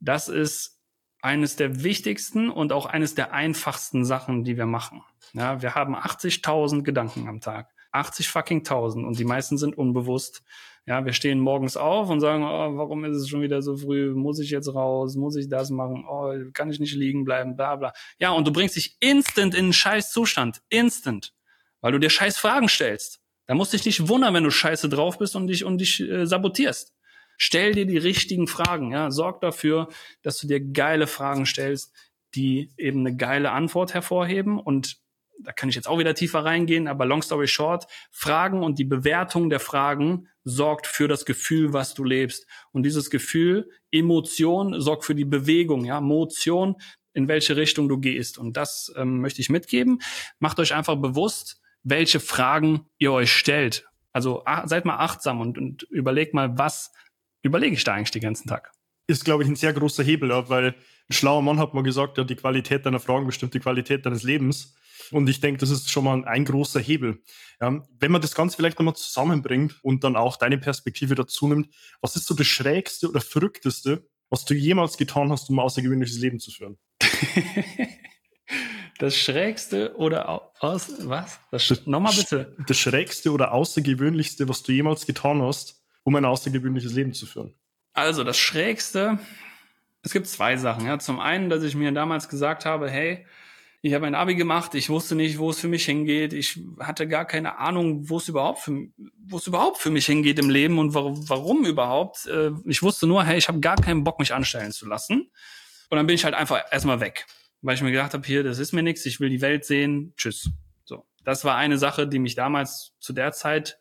Das 0.00 0.28
ist 0.28 0.78
eines 1.20 1.56
der 1.56 1.82
wichtigsten 1.82 2.50
und 2.50 2.72
auch 2.72 2.86
eines 2.86 3.14
der 3.14 3.32
einfachsten 3.32 4.04
Sachen, 4.04 4.44
die 4.44 4.56
wir 4.56 4.66
machen. 4.66 5.02
Ja, 5.32 5.62
wir 5.62 5.74
haben 5.74 5.96
80.000 5.96 6.82
Gedanken 6.82 7.28
am 7.28 7.40
Tag. 7.40 7.70
80 7.92 8.28
fucking 8.28 8.58
1000 8.58 9.06
und 9.06 9.18
die 9.18 9.24
meisten 9.24 9.58
sind 9.58 9.76
unbewusst. 9.76 10.42
Ja, 10.86 11.04
wir 11.04 11.12
stehen 11.12 11.40
morgens 11.40 11.76
auf 11.76 12.08
und 12.08 12.20
sagen, 12.20 12.44
oh, 12.44 12.76
warum 12.78 13.04
ist 13.04 13.16
es 13.16 13.28
schon 13.28 13.42
wieder 13.42 13.60
so 13.60 13.76
früh? 13.76 14.14
Muss 14.14 14.38
ich 14.38 14.50
jetzt 14.50 14.72
raus? 14.74 15.16
Muss 15.16 15.36
ich 15.36 15.48
das 15.48 15.70
machen? 15.70 16.06
Oh, 16.08 16.32
kann 16.54 16.70
ich 16.70 16.80
nicht 16.80 16.94
liegen 16.94 17.24
bleiben? 17.24 17.56
Bla 17.56 17.76
bla. 17.76 17.92
Ja, 18.18 18.30
und 18.30 18.46
du 18.46 18.52
bringst 18.52 18.76
dich 18.76 18.96
instant 19.00 19.54
in 19.54 19.64
einen 19.64 19.72
scheiß 19.72 20.12
Zustand. 20.12 20.62
Instant. 20.70 21.34
Weil 21.80 21.92
du 21.92 21.98
dir 21.98 22.10
scheiß 22.10 22.38
Fragen 22.38 22.68
stellst. 22.68 23.20
Da 23.46 23.54
musst 23.54 23.72
du 23.72 23.76
dich 23.76 23.86
nicht 23.86 24.08
wundern, 24.08 24.34
wenn 24.34 24.44
du 24.44 24.50
scheiße 24.50 24.88
drauf 24.88 25.18
bist 25.18 25.36
und 25.36 25.46
dich, 25.46 25.64
und 25.64 25.78
dich 25.78 26.00
äh, 26.00 26.26
sabotierst. 26.26 26.94
Stell 27.38 27.72
dir 27.72 27.86
die 27.86 27.96
richtigen 27.96 28.46
Fragen, 28.46 28.92
ja. 28.92 29.10
Sorg 29.10 29.40
dafür, 29.40 29.88
dass 30.22 30.36
du 30.38 30.46
dir 30.46 30.60
geile 30.60 31.06
Fragen 31.06 31.46
stellst, 31.46 31.94
die 32.34 32.70
eben 32.76 33.00
eine 33.00 33.16
geile 33.16 33.52
Antwort 33.52 33.94
hervorheben 33.94 34.58
und 34.58 34.98
da 35.40 35.52
kann 35.52 35.68
ich 35.68 35.76
jetzt 35.76 35.88
auch 35.88 35.98
wieder 35.98 36.14
tiefer 36.14 36.44
reingehen, 36.44 36.88
aber 36.88 37.06
long 37.06 37.22
story 37.22 37.46
short, 37.46 37.86
Fragen 38.10 38.62
und 38.62 38.78
die 38.78 38.84
Bewertung 38.84 39.50
der 39.50 39.60
Fragen 39.60 40.28
sorgt 40.44 40.86
für 40.86 41.08
das 41.08 41.24
Gefühl, 41.24 41.72
was 41.72 41.94
du 41.94 42.04
lebst. 42.04 42.46
Und 42.72 42.82
dieses 42.82 43.10
Gefühl, 43.10 43.70
Emotion 43.90 44.80
sorgt 44.80 45.04
für 45.04 45.14
die 45.14 45.24
Bewegung, 45.24 45.84
ja, 45.84 46.00
Motion, 46.00 46.76
in 47.12 47.28
welche 47.28 47.56
Richtung 47.56 47.88
du 47.88 47.98
gehst. 47.98 48.38
Und 48.38 48.56
das 48.56 48.92
ähm, 48.96 49.20
möchte 49.20 49.40
ich 49.40 49.50
mitgeben. 49.50 50.00
Macht 50.38 50.58
euch 50.58 50.74
einfach 50.74 50.96
bewusst, 50.96 51.60
welche 51.82 52.20
Fragen 52.20 52.86
ihr 52.98 53.12
euch 53.12 53.32
stellt. 53.32 53.86
Also 54.12 54.42
seid 54.64 54.84
mal 54.84 54.96
achtsam 54.96 55.40
und, 55.40 55.58
und 55.58 55.82
überlegt 55.84 56.34
mal, 56.34 56.58
was 56.58 56.92
überlege 57.48 57.74
ich 57.74 57.84
da 57.84 57.94
eigentlich 57.94 58.12
den 58.12 58.22
ganzen 58.22 58.48
Tag? 58.48 58.72
Ist, 59.06 59.24
glaube 59.24 59.42
ich, 59.42 59.48
ein 59.48 59.56
sehr 59.56 59.72
großer 59.72 60.04
Hebel, 60.04 60.30
weil 60.48 60.74
ein 61.10 61.12
schlauer 61.12 61.42
Mann 61.42 61.58
hat 61.58 61.74
mal 61.74 61.82
gesagt, 61.82 62.18
ja, 62.18 62.24
die 62.24 62.36
Qualität 62.36 62.84
deiner 62.84 63.00
Fragen 63.00 63.26
bestimmt 63.26 63.54
die 63.54 63.60
Qualität 63.60 64.04
deines 64.04 64.22
Lebens. 64.22 64.74
Und 65.10 65.28
ich 65.28 65.40
denke, 65.40 65.60
das 65.60 65.70
ist 65.70 65.90
schon 65.90 66.04
mal 66.04 66.24
ein 66.24 66.44
großer 66.44 66.80
Hebel. 66.80 67.22
Ja, 67.60 67.82
wenn 67.98 68.12
man 68.12 68.20
das 68.20 68.34
Ganze 68.34 68.56
vielleicht 68.56 68.78
nochmal 68.78 68.96
zusammenbringt 68.96 69.76
und 69.82 70.04
dann 70.04 70.16
auch 70.16 70.36
deine 70.36 70.58
Perspektive 70.58 71.14
dazu 71.14 71.48
nimmt, 71.48 71.74
was 72.00 72.16
ist 72.16 72.26
so 72.26 72.34
das 72.34 72.46
Schrägste 72.46 73.08
oder 73.08 73.20
Verrückteste, 73.20 74.06
was 74.28 74.44
du 74.44 74.54
jemals 74.54 74.96
getan 74.98 75.30
hast, 75.32 75.48
um 75.48 75.58
ein 75.58 75.64
außergewöhnliches 75.64 76.18
Leben 76.18 76.40
zu 76.40 76.50
führen? 76.50 76.78
das 78.98 79.16
Schrägste 79.16 79.96
oder 79.96 80.52
aus 80.60 80.92
was? 81.00 81.40
Das, 81.50 81.86
nochmal 81.86 82.14
bitte. 82.14 82.56
Das 82.66 82.78
Schrägste 82.78 83.32
oder 83.32 83.52
Außergewöhnlichste, 83.52 84.48
was 84.48 84.62
du 84.62 84.72
jemals 84.72 85.06
getan 85.06 85.40
hast, 85.40 85.77
um 86.08 86.16
ein 86.16 86.24
außergewöhnliches 86.24 86.94
Leben 86.94 87.12
zu 87.12 87.26
führen? 87.26 87.52
Also 87.92 88.24
das 88.24 88.38
Schrägste, 88.38 89.18
es 90.00 90.10
gibt 90.10 90.26
zwei 90.26 90.56
Sachen. 90.56 90.86
Ja. 90.86 90.98
Zum 90.98 91.20
einen, 91.20 91.50
dass 91.50 91.62
ich 91.62 91.74
mir 91.74 91.92
damals 91.92 92.30
gesagt 92.30 92.64
habe, 92.64 92.88
hey, 92.88 93.26
ich 93.82 93.92
habe 93.92 94.06
ein 94.06 94.14
Abi 94.14 94.34
gemacht, 94.34 94.74
ich 94.74 94.88
wusste 94.88 95.14
nicht, 95.14 95.38
wo 95.38 95.50
es 95.50 95.60
für 95.60 95.68
mich 95.68 95.84
hingeht, 95.84 96.32
ich 96.32 96.60
hatte 96.80 97.06
gar 97.06 97.26
keine 97.26 97.58
Ahnung, 97.58 98.08
wo 98.08 98.16
es 98.16 98.26
überhaupt 98.26 98.60
für, 98.60 98.88
wo 99.26 99.36
es 99.36 99.46
überhaupt 99.46 99.76
für 99.76 99.90
mich 99.90 100.06
hingeht 100.06 100.38
im 100.38 100.48
Leben 100.48 100.78
und 100.78 100.94
warum, 100.94 101.28
warum 101.28 101.66
überhaupt. 101.66 102.26
Äh, 102.26 102.52
ich 102.64 102.82
wusste 102.82 103.06
nur, 103.06 103.22
hey, 103.24 103.36
ich 103.36 103.48
habe 103.48 103.60
gar 103.60 103.76
keinen 103.76 104.02
Bock, 104.02 104.18
mich 104.18 104.32
anstellen 104.32 104.72
zu 104.72 104.86
lassen. 104.86 105.30
Und 105.90 105.96
dann 105.96 106.06
bin 106.06 106.14
ich 106.14 106.24
halt 106.24 106.34
einfach 106.34 106.64
erstmal 106.72 107.00
weg, 107.00 107.26
weil 107.60 107.74
ich 107.74 107.82
mir 107.82 107.92
gedacht 107.92 108.14
habe, 108.14 108.26
hier, 108.26 108.42
das 108.42 108.58
ist 108.58 108.72
mir 108.72 108.82
nichts, 108.82 109.04
ich 109.04 109.20
will 109.20 109.28
die 109.28 109.42
Welt 109.42 109.66
sehen, 109.66 110.14
tschüss. 110.16 110.48
So, 110.84 111.06
das 111.22 111.44
war 111.44 111.56
eine 111.56 111.76
Sache, 111.76 112.08
die 112.08 112.18
mich 112.18 112.34
damals 112.34 112.94
zu 112.98 113.12
der 113.12 113.32
Zeit 113.32 113.78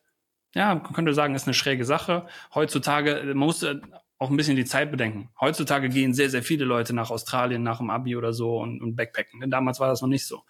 ja, 0.53 0.75
man 0.75 0.93
könnte 0.93 1.13
sagen, 1.13 1.35
ist 1.35 1.47
eine 1.47 1.53
schräge 1.53 1.85
Sache. 1.85 2.27
Heutzutage, 2.53 3.21
man 3.25 3.37
muss 3.37 3.63
äh, 3.63 3.75
auch 4.17 4.29
ein 4.29 4.37
bisschen 4.37 4.55
die 4.55 4.65
Zeit 4.65 4.91
bedenken. 4.91 5.29
Heutzutage 5.39 5.89
gehen 5.89 6.13
sehr, 6.13 6.29
sehr 6.29 6.43
viele 6.43 6.65
Leute 6.65 6.93
nach 6.93 7.11
Australien 7.11 7.63
nach 7.63 7.77
dem 7.77 7.89
Abi 7.89 8.15
oder 8.15 8.33
so 8.33 8.57
und, 8.57 8.81
und 8.81 8.95
Backpacken. 8.95 9.39
Denn 9.39 9.51
damals 9.51 9.79
war 9.79 9.87
das 9.87 10.01
noch 10.01 10.09
nicht 10.09 10.25
so. 10.25 10.43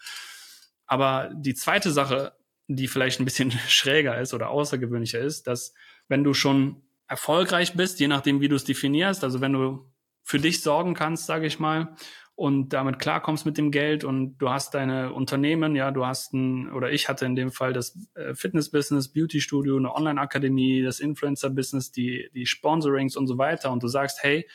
Aber 0.85 1.29
die 1.35 1.53
zweite 1.53 1.91
Sache, 1.91 2.33
die 2.67 2.87
vielleicht 2.87 3.19
ein 3.19 3.25
bisschen 3.25 3.51
schräger 3.67 4.19
ist 4.19 4.33
oder 4.33 4.49
außergewöhnlicher 4.49 5.19
ist, 5.19 5.47
dass 5.47 5.73
wenn 6.07 6.23
du 6.23 6.33
schon 6.33 6.83
erfolgreich 7.07 7.73
bist, 7.73 7.99
je 7.99 8.07
nachdem, 8.07 8.41
wie 8.41 8.49
du 8.49 8.55
es 8.55 8.63
definierst, 8.63 9.23
also 9.23 9.41
wenn 9.41 9.53
du 9.53 9.91
für 10.23 10.39
dich 10.39 10.61
sorgen 10.61 10.93
kannst, 10.93 11.25
sage 11.25 11.47
ich 11.47 11.59
mal, 11.59 11.95
und 12.37 12.69
damit 12.69 12.99
klarkommst 12.99 13.47
mit 13.47 13.57
dem 13.57 13.71
Geld 13.71 14.03
und 14.03 14.37
du 14.37 14.51
hast 14.51 14.75
deine 14.75 15.11
Unternehmen, 15.11 15.75
ja, 15.75 15.89
du 15.89 16.05
hast 16.05 16.33
ein, 16.33 16.71
oder 16.71 16.91
ich 16.91 17.09
hatte 17.09 17.25
in 17.25 17.35
dem 17.35 17.51
Fall 17.51 17.73
das 17.73 17.97
äh, 18.13 18.35
Fitness-Business, 18.35 19.11
Beauty-Studio, 19.11 19.75
eine 19.75 19.91
Online-Akademie, 19.95 20.83
das 20.83 20.99
Influencer-Business, 20.99 21.91
die, 21.91 22.29
die 22.35 22.45
Sponsorings 22.45 23.17
und 23.17 23.25
so 23.25 23.39
weiter 23.39 23.71
und 23.71 23.81
du 23.81 23.87
sagst, 23.87 24.19
hey, 24.21 24.47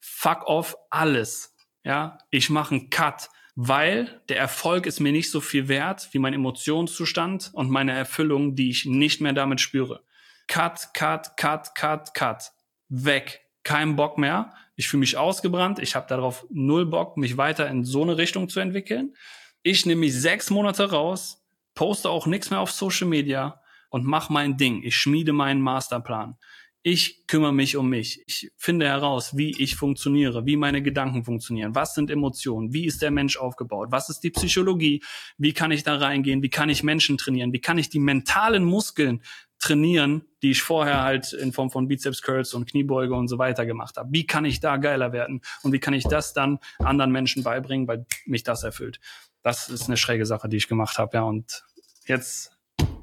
fuck 0.00 0.48
off 0.48 0.76
alles, 0.90 1.54
ja, 1.84 2.18
ich 2.30 2.50
mache 2.50 2.74
einen 2.74 2.90
Cut, 2.90 3.28
weil 3.54 4.20
der 4.28 4.38
Erfolg 4.38 4.86
ist 4.86 4.98
mir 4.98 5.12
nicht 5.12 5.30
so 5.30 5.40
viel 5.40 5.68
wert 5.68 6.08
wie 6.10 6.18
mein 6.18 6.34
Emotionszustand 6.34 7.52
und 7.54 7.70
meine 7.70 7.92
Erfüllung, 7.92 8.56
die 8.56 8.68
ich 8.68 8.84
nicht 8.84 9.20
mehr 9.20 9.32
damit 9.32 9.60
spüre. 9.60 10.02
Cut, 10.48 10.88
cut, 10.92 11.36
cut, 11.36 11.76
cut, 11.76 12.14
cut. 12.14 12.50
Weg. 12.88 13.42
Kein 13.62 13.96
Bock 13.96 14.18
mehr 14.18 14.52
ich 14.76 14.88
fühle 14.88 15.00
mich 15.00 15.16
ausgebrannt, 15.16 15.78
ich 15.78 15.94
habe 15.94 16.06
darauf 16.08 16.46
null 16.50 16.86
Bock, 16.86 17.16
mich 17.16 17.36
weiter 17.36 17.68
in 17.68 17.84
so 17.84 18.02
eine 18.02 18.16
Richtung 18.16 18.48
zu 18.48 18.60
entwickeln. 18.60 19.14
Ich 19.62 19.86
nehme 19.86 20.00
mich 20.00 20.14
sechs 20.14 20.50
Monate 20.50 20.90
raus, 20.90 21.44
poste 21.74 22.10
auch 22.10 22.26
nichts 22.26 22.50
mehr 22.50 22.60
auf 22.60 22.72
Social 22.72 23.06
Media 23.06 23.60
und 23.90 24.04
mache 24.04 24.32
mein 24.32 24.56
Ding. 24.56 24.82
Ich 24.82 24.96
schmiede 24.96 25.32
meinen 25.32 25.60
Masterplan. 25.60 26.36
Ich 26.84 27.28
kümmere 27.28 27.52
mich 27.52 27.76
um 27.76 27.88
mich. 27.88 28.24
Ich 28.26 28.50
finde 28.56 28.88
heraus, 28.88 29.36
wie 29.36 29.52
ich 29.62 29.76
funktioniere, 29.76 30.46
wie 30.46 30.56
meine 30.56 30.82
Gedanken 30.82 31.22
funktionieren. 31.22 31.76
Was 31.76 31.94
sind 31.94 32.10
Emotionen? 32.10 32.72
Wie 32.72 32.86
ist 32.86 33.02
der 33.02 33.12
Mensch 33.12 33.36
aufgebaut? 33.36 33.92
Was 33.92 34.08
ist 34.08 34.20
die 34.20 34.30
Psychologie? 34.30 35.00
Wie 35.38 35.52
kann 35.52 35.70
ich 35.70 35.84
da 35.84 35.94
reingehen? 35.94 36.42
Wie 36.42 36.50
kann 36.50 36.70
ich 36.70 36.82
Menschen 36.82 37.18
trainieren? 37.18 37.52
Wie 37.52 37.60
kann 37.60 37.78
ich 37.78 37.88
die 37.88 38.00
mentalen 38.00 38.64
Muskeln 38.64 39.22
trainieren, 39.62 40.26
die 40.42 40.50
ich 40.50 40.62
vorher 40.62 41.02
halt 41.02 41.32
in 41.32 41.52
Form 41.52 41.70
von 41.70 41.88
Bizeps 41.88 42.20
Curls 42.20 42.52
und 42.52 42.68
Kniebeuge 42.68 43.14
und 43.14 43.28
so 43.28 43.38
weiter 43.38 43.64
gemacht 43.64 43.96
habe. 43.96 44.10
Wie 44.12 44.26
kann 44.26 44.44
ich 44.44 44.60
da 44.60 44.76
geiler 44.76 45.12
werden 45.12 45.40
und 45.62 45.72
wie 45.72 45.78
kann 45.78 45.94
ich 45.94 46.04
das 46.04 46.34
dann 46.34 46.58
anderen 46.78 47.12
Menschen 47.12 47.42
beibringen, 47.42 47.88
weil 47.88 48.04
mich 48.26 48.42
das 48.42 48.64
erfüllt. 48.64 49.00
Das 49.42 49.68
ist 49.68 49.86
eine 49.86 49.96
schräge 49.96 50.26
Sache, 50.26 50.48
die 50.48 50.56
ich 50.56 50.68
gemacht 50.68 50.98
habe, 50.98 51.16
ja 51.16 51.22
und 51.22 51.64
jetzt 52.06 52.52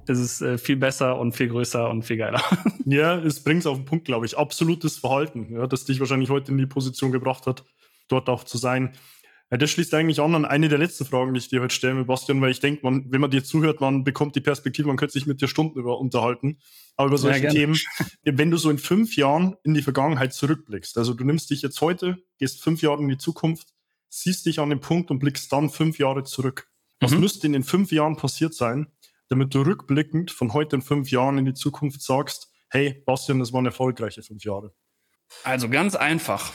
ist 0.07 0.19
es 0.19 0.41
äh, 0.41 0.57
viel 0.57 0.75
besser 0.75 1.17
und 1.17 1.33
viel 1.33 1.49
größer 1.49 1.89
und 1.89 2.03
viel 2.03 2.17
geiler. 2.17 2.43
Ja, 2.85 3.19
es 3.19 3.43
bringt 3.43 3.59
es 3.59 3.67
auf 3.67 3.77
den 3.77 3.85
Punkt, 3.85 4.05
glaube 4.05 4.25
ich. 4.25 4.35
Absolutes 4.35 4.97
Verhalten, 4.97 5.53
ja, 5.53 5.67
das 5.67 5.85
dich 5.85 5.99
wahrscheinlich 5.99 6.31
heute 6.31 6.51
in 6.51 6.57
die 6.57 6.65
Position 6.65 7.11
gebracht 7.11 7.45
hat, 7.45 7.63
dort 8.07 8.29
auch 8.29 8.43
zu 8.43 8.57
sein. 8.57 8.93
Ja, 9.51 9.57
das 9.57 9.71
schließt 9.71 9.93
eigentlich 9.95 10.19
an 10.19 10.35
an 10.35 10.45
eine 10.45 10.69
der 10.69 10.77
letzten 10.77 11.05
Fragen, 11.05 11.33
die 11.33 11.39
ich 11.39 11.49
dir 11.49 11.61
heute 11.61 11.73
stellen 11.73 11.97
will, 11.97 12.05
Bastian, 12.05 12.39
weil 12.39 12.51
ich 12.51 12.59
denke, 12.59 12.81
man, 12.83 13.11
wenn 13.11 13.19
man 13.19 13.31
dir 13.31 13.43
zuhört, 13.43 13.81
man 13.81 14.03
bekommt 14.03 14.35
die 14.35 14.41
Perspektive, 14.41 14.87
man 14.87 14.97
könnte 14.97 15.13
sich 15.13 15.25
mit 15.25 15.41
dir 15.41 15.47
Stunden 15.47 15.79
über 15.79 15.99
unterhalten. 15.99 16.59
Aber 16.95 17.07
über 17.07 17.17
solche 17.17 17.45
ja, 17.45 17.49
Themen, 17.49 17.79
wenn 18.23 18.51
du 18.51 18.57
so 18.57 18.69
in 18.69 18.77
fünf 18.77 19.15
Jahren 19.15 19.55
in 19.63 19.73
die 19.73 19.81
Vergangenheit 19.81 20.33
zurückblickst, 20.33 20.97
also 20.99 21.15
du 21.15 21.23
nimmst 21.23 21.49
dich 21.49 21.63
jetzt 21.63 21.81
heute, 21.81 22.17
gehst 22.37 22.61
fünf 22.61 22.83
Jahre 22.83 23.01
in 23.01 23.09
die 23.09 23.17
Zukunft, 23.17 23.69
siehst 24.09 24.45
dich 24.45 24.59
an 24.59 24.69
dem 24.69 24.81
Punkt 24.81 25.09
und 25.09 25.17
blickst 25.17 25.51
dann 25.51 25.71
fünf 25.71 25.97
Jahre 25.97 26.23
zurück. 26.23 26.67
Was 26.99 27.11
mhm. 27.11 27.21
müsste 27.21 27.47
in 27.47 27.53
den 27.53 27.63
fünf 27.63 27.91
Jahren 27.91 28.17
passiert 28.17 28.53
sein, 28.53 28.91
damit 29.29 29.55
du 29.55 29.61
rückblickend 29.61 30.29
von 30.29 30.53
heute 30.53 30.75
in 30.75 30.81
fünf 30.83 31.09
Jahren 31.09 31.39
in 31.39 31.45
die 31.45 31.53
Zukunft 31.53 32.01
sagst, 32.03 32.51
hey, 32.69 33.01
Bastian, 33.05 33.39
das 33.39 33.51
waren 33.51 33.65
erfolgreiche 33.65 34.21
fünf 34.21 34.43
Jahre? 34.43 34.73
Also 35.43 35.69
ganz 35.69 35.95
einfach. 35.95 36.51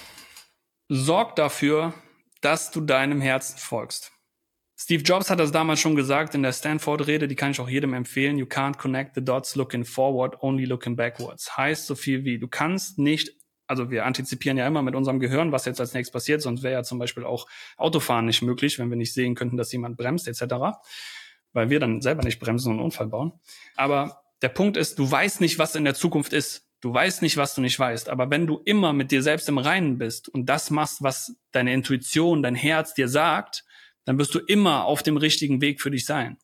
Sorg 0.88 1.34
dafür, 1.36 1.94
dass 2.44 2.70
du 2.70 2.80
deinem 2.80 3.20
Herzen 3.20 3.58
folgst. 3.58 4.12
Steve 4.76 5.02
Jobs 5.02 5.30
hat 5.30 5.38
das 5.38 5.52
damals 5.52 5.80
schon 5.80 5.94
gesagt 5.94 6.34
in 6.34 6.42
der 6.42 6.52
Stanford-Rede, 6.52 7.28
die 7.28 7.36
kann 7.36 7.52
ich 7.52 7.60
auch 7.60 7.68
jedem 7.68 7.94
empfehlen. 7.94 8.36
You 8.38 8.46
can't 8.46 8.76
connect 8.76 9.14
the 9.14 9.24
dots 9.24 9.54
looking 9.54 9.84
forward, 9.84 10.42
only 10.42 10.64
looking 10.64 10.96
backwards. 10.96 11.56
Heißt 11.56 11.86
so 11.86 11.94
viel 11.94 12.24
wie, 12.24 12.38
du 12.38 12.48
kannst 12.48 12.98
nicht, 12.98 13.30
also 13.66 13.90
wir 13.90 14.04
antizipieren 14.04 14.58
ja 14.58 14.66
immer 14.66 14.82
mit 14.82 14.94
unserem 14.94 15.20
Gehirn, 15.20 15.52
was 15.52 15.64
jetzt 15.64 15.80
als 15.80 15.94
nächstes 15.94 16.12
passiert, 16.12 16.42
sonst 16.42 16.62
wäre 16.62 16.74
ja 16.74 16.82
zum 16.82 16.98
Beispiel 16.98 17.24
auch 17.24 17.46
Autofahren 17.76 18.26
nicht 18.26 18.42
möglich, 18.42 18.78
wenn 18.78 18.90
wir 18.90 18.96
nicht 18.96 19.14
sehen 19.14 19.34
könnten, 19.36 19.56
dass 19.56 19.72
jemand 19.72 19.96
bremst 19.96 20.26
etc., 20.28 20.54
weil 21.52 21.70
wir 21.70 21.78
dann 21.78 22.02
selber 22.02 22.24
nicht 22.24 22.40
bremsen 22.40 22.72
und 22.72 22.78
einen 22.78 22.84
Unfall 22.84 23.06
bauen. 23.06 23.32
Aber 23.76 24.24
der 24.42 24.48
Punkt 24.48 24.76
ist, 24.76 24.98
du 24.98 25.08
weißt 25.08 25.40
nicht, 25.40 25.58
was 25.58 25.76
in 25.76 25.84
der 25.84 25.94
Zukunft 25.94 26.32
ist. 26.32 26.63
Du 26.84 26.92
weißt 26.92 27.22
nicht, 27.22 27.38
was 27.38 27.54
du 27.54 27.62
nicht 27.62 27.78
weißt. 27.78 28.10
Aber 28.10 28.28
wenn 28.28 28.46
du 28.46 28.60
immer 28.66 28.92
mit 28.92 29.10
dir 29.10 29.22
selbst 29.22 29.48
im 29.48 29.56
Reinen 29.56 29.96
bist 29.96 30.28
und 30.28 30.50
das 30.50 30.68
machst, 30.68 31.02
was 31.02 31.34
deine 31.50 31.72
Intuition, 31.72 32.42
dein 32.42 32.54
Herz 32.54 32.92
dir 32.92 33.08
sagt, 33.08 33.64
dann 34.04 34.18
wirst 34.18 34.34
du 34.34 34.38
immer 34.38 34.84
auf 34.84 35.02
dem 35.02 35.16
richtigen 35.16 35.62
Weg 35.62 35.80
für 35.80 35.90
dich 35.90 36.04
sein. 36.04 36.36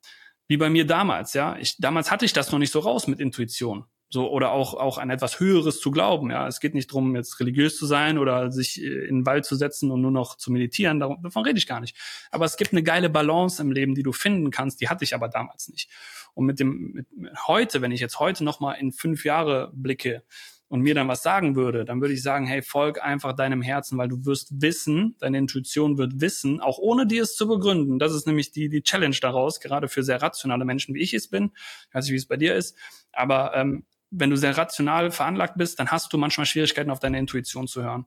Wie 0.49 0.57
bei 0.57 0.71
mir 0.71 0.87
damals, 0.87 1.35
ja. 1.35 1.59
Ich, 1.59 1.77
damals 1.77 2.11
hatte 2.11 2.25
ich 2.25 2.33
das 2.33 2.51
noch 2.53 2.59
nicht 2.59 2.73
so 2.73 2.79
raus 2.79 3.07
mit 3.07 3.21
Intuition 3.21 3.85
so 4.13 4.29
oder 4.31 4.51
auch 4.51 4.75
auch 4.75 4.99
an 4.99 5.09
etwas 5.09 5.39
Höheres 5.39 5.81
zu 5.81 5.91
glauben. 5.91 6.31
Ja, 6.31 6.47
es 6.49 6.61
geht 6.61 6.75
nicht 6.75 6.91
darum, 6.91 7.15
jetzt 7.15 7.39
religiös 7.39 7.77
zu 7.77 7.87
sein 7.87 8.19
oder 8.19 8.51
sich 8.51 8.83
äh, 8.83 9.07
in 9.07 9.21
den 9.21 9.27
Wald 9.27 9.45
zu 9.45 9.55
setzen 9.55 9.91
und 9.91 10.01
nur 10.01 10.11
noch 10.11 10.37
zu 10.37 10.51
meditieren. 10.51 10.99
Davon 10.99 11.45
rede 11.45 11.59
ich 11.59 11.67
gar 11.67 11.81
nicht. 11.81 11.97
Aber 12.31 12.45
es 12.45 12.57
gibt 12.57 12.73
eine 12.73 12.83
geile 12.83 13.09
Balance 13.09 13.63
im 13.63 13.71
Leben, 13.71 13.95
die 13.95 14.03
du 14.03 14.13
finden 14.13 14.51
kannst. 14.51 14.81
Die 14.81 14.89
hatte 14.89 15.05
ich 15.05 15.15
aber 15.15 15.29
damals 15.29 15.69
nicht. 15.69 15.89
Und 16.35 16.47
mit 16.47 16.59
dem 16.59 16.93
mit, 16.93 17.07
heute, 17.47 17.83
wenn 17.83 17.93
ich 17.93 18.01
jetzt 18.01 18.19
heute 18.19 18.43
noch 18.45 18.61
mal 18.61 18.73
in 18.75 18.93
fünf 18.93 19.25
Jahre 19.25 19.71
blicke 19.75 20.25
und 20.69 20.81
mir 20.83 20.95
dann 20.95 21.09
was 21.09 21.23
sagen 21.23 21.57
würde, 21.57 21.85
dann 21.85 22.01
würde 22.01 22.15
ich 22.15 22.23
sagen, 22.23 22.47
hey, 22.47 22.63
folg 22.63 23.03
einfach 23.03 23.35
deinem 23.35 23.63
Herzen, 23.63 23.99
weil 23.99 24.09
du 24.09 24.25
wirst 24.25 24.61
wissen, 24.61 25.17
deine 25.19 25.39
Intuition 25.39 25.99
wird 25.99 26.21
wissen, 26.21 26.61
auch 26.61 26.79
ohne 26.79 27.07
dir 27.07 27.25
es 27.25 27.35
zu 27.35 27.49
begründen. 27.49 27.99
Das 27.99 28.13
ist 28.13 28.27
nämlich 28.27 28.53
die, 28.53 28.69
die 28.69 28.83
Challenge 28.83 29.17
daraus, 29.21 29.61
gerade 29.61 29.89
für 29.89 30.05
sehr 30.05 30.23
rationale 30.23 30.65
Menschen, 30.65 30.95
wie 30.95 31.01
ich 31.01 31.13
es 31.13 31.29
bin. 31.29 31.51
Ich 31.89 31.95
weiß 31.95 32.05
nicht, 32.05 32.13
wie 32.13 32.19
es 32.19 32.27
bei 32.27 32.37
dir 32.37 32.55
ist. 32.55 32.77
Aber 33.13 33.53
ähm, 33.57 33.85
wenn 34.11 34.31
du 34.31 34.37
sehr 34.37 34.57
rational 34.57 35.11
veranlagt 35.11 35.55
bist, 35.57 35.79
dann 35.79 35.91
hast 35.91 36.13
du 36.13 36.19
manchmal 36.19 36.47
Schwierigkeiten, 36.47 36.91
auf 36.91 37.01
deine 37.01 37.19
Intuition 37.19 37.67
zu 37.67 37.83
hören. 37.83 38.07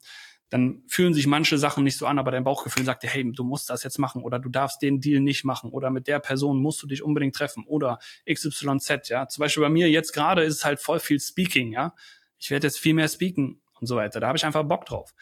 Dann 0.49 0.83
fühlen 0.87 1.13
sich 1.13 1.25
manche 1.25 1.57
Sachen 1.57 1.83
nicht 1.83 1.97
so 1.97 2.05
an, 2.05 2.19
aber 2.19 2.29
dein 2.29 2.43
Bauchgefühl 2.43 2.85
sagt 2.85 3.03
dir, 3.03 3.09
hey, 3.09 3.31
du 3.31 3.43
musst 3.43 3.69
das 3.69 3.83
jetzt 3.83 3.97
machen 3.97 4.21
oder 4.21 4.37
du 4.37 4.49
darfst 4.49 4.81
den 4.81 5.01
Deal 5.01 5.19
nicht 5.19 5.45
machen 5.45 5.71
oder 5.71 5.89
mit 5.89 6.07
der 6.07 6.19
Person 6.19 6.61
musst 6.61 6.83
du 6.83 6.87
dich 6.87 7.01
unbedingt 7.01 7.35
treffen 7.35 7.63
oder 7.65 7.97
XYZ, 8.31 9.09
ja. 9.09 9.27
Zum 9.27 9.41
Beispiel 9.41 9.63
bei 9.63 9.69
mir 9.69 9.89
jetzt 9.89 10.13
gerade 10.13 10.43
ist 10.43 10.57
es 10.57 10.65
halt 10.65 10.79
voll 10.79 10.99
viel 10.99 11.19
Speaking, 11.19 11.71
ja. 11.71 11.95
Ich 12.37 12.51
werde 12.51 12.67
jetzt 12.67 12.77
viel 12.77 12.93
mehr 12.93 13.07
speaken 13.07 13.61
und 13.79 13.87
so 13.87 13.95
weiter. 13.95 14.19
Da 14.19 14.27
habe 14.27 14.37
ich 14.37 14.45
einfach 14.45 14.63
Bock 14.63 14.85
drauf. 14.85 15.13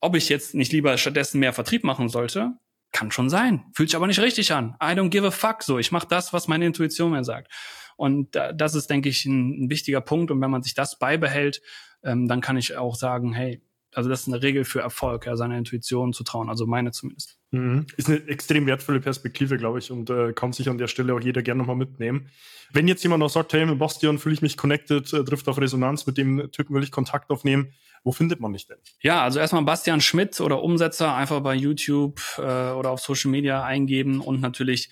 Ob 0.00 0.16
ich 0.16 0.28
jetzt 0.28 0.54
nicht 0.54 0.72
lieber 0.72 0.96
stattdessen 0.96 1.38
mehr 1.38 1.52
Vertrieb 1.52 1.84
machen 1.84 2.08
sollte, 2.08 2.54
kann 2.92 3.10
schon 3.12 3.30
sein. 3.30 3.64
Fühlt 3.74 3.90
sich 3.90 3.96
aber 3.96 4.06
nicht 4.06 4.20
richtig 4.20 4.52
an. 4.52 4.76
I 4.82 4.94
don't 4.94 5.10
give 5.10 5.26
a 5.26 5.30
fuck 5.30 5.62
so. 5.62 5.78
Ich 5.78 5.92
mache 5.92 6.08
das, 6.08 6.32
was 6.32 6.48
meine 6.48 6.66
Intuition 6.66 7.12
mir 7.12 7.22
sagt. 7.22 7.52
Und 8.00 8.34
das 8.34 8.74
ist, 8.74 8.88
denke 8.88 9.10
ich, 9.10 9.26
ein, 9.26 9.64
ein 9.64 9.70
wichtiger 9.70 10.00
Punkt. 10.00 10.30
Und 10.30 10.40
wenn 10.40 10.50
man 10.50 10.62
sich 10.62 10.72
das 10.72 10.98
beibehält, 10.98 11.60
ähm, 12.02 12.28
dann 12.28 12.40
kann 12.40 12.56
ich 12.56 12.74
auch 12.74 12.94
sagen, 12.94 13.34
hey, 13.34 13.60
also 13.94 14.08
das 14.08 14.22
ist 14.22 14.28
eine 14.28 14.42
Regel 14.42 14.64
für 14.64 14.80
Erfolg, 14.80 15.26
ja, 15.26 15.36
seiner 15.36 15.58
Intuition 15.58 16.14
zu 16.14 16.24
trauen, 16.24 16.48
also 16.48 16.64
meine 16.66 16.92
zumindest. 16.92 17.36
Mhm. 17.50 17.84
Ist 17.98 18.08
eine 18.08 18.26
extrem 18.26 18.64
wertvolle 18.64 19.00
Perspektive, 19.00 19.58
glaube 19.58 19.80
ich, 19.80 19.90
und 19.90 20.08
äh, 20.08 20.32
kann 20.32 20.54
sich 20.54 20.70
an 20.70 20.78
der 20.78 20.86
Stelle 20.86 21.12
auch 21.12 21.20
jeder 21.20 21.42
gerne 21.42 21.58
nochmal 21.58 21.76
mitnehmen. 21.76 22.30
Wenn 22.72 22.88
jetzt 22.88 23.02
jemand 23.02 23.20
noch 23.20 23.28
sagt, 23.28 23.52
hey, 23.52 23.66
mit 23.66 23.78
Bastian 23.78 24.18
fühle 24.18 24.34
ich 24.34 24.40
mich 24.40 24.56
connected, 24.56 25.12
äh, 25.12 25.22
trifft 25.22 25.46
auf 25.46 25.58
Resonanz, 25.58 26.06
mit 26.06 26.16
dem 26.16 26.50
Typen 26.52 26.74
will 26.74 26.82
ich 26.82 26.92
Kontakt 26.92 27.30
aufnehmen, 27.30 27.74
wo 28.02 28.12
findet 28.12 28.40
man 28.40 28.54
dich 28.54 28.66
denn? 28.66 28.78
Ja, 29.02 29.22
also 29.22 29.40
erstmal 29.40 29.62
Bastian 29.64 30.00
Schmidt 30.00 30.40
oder 30.40 30.62
Umsetzer 30.62 31.14
einfach 31.14 31.40
bei 31.40 31.54
YouTube 31.54 32.18
äh, 32.38 32.70
oder 32.70 32.92
auf 32.92 33.00
Social 33.00 33.30
Media 33.30 33.62
eingeben 33.62 34.20
und 34.20 34.40
natürlich 34.40 34.88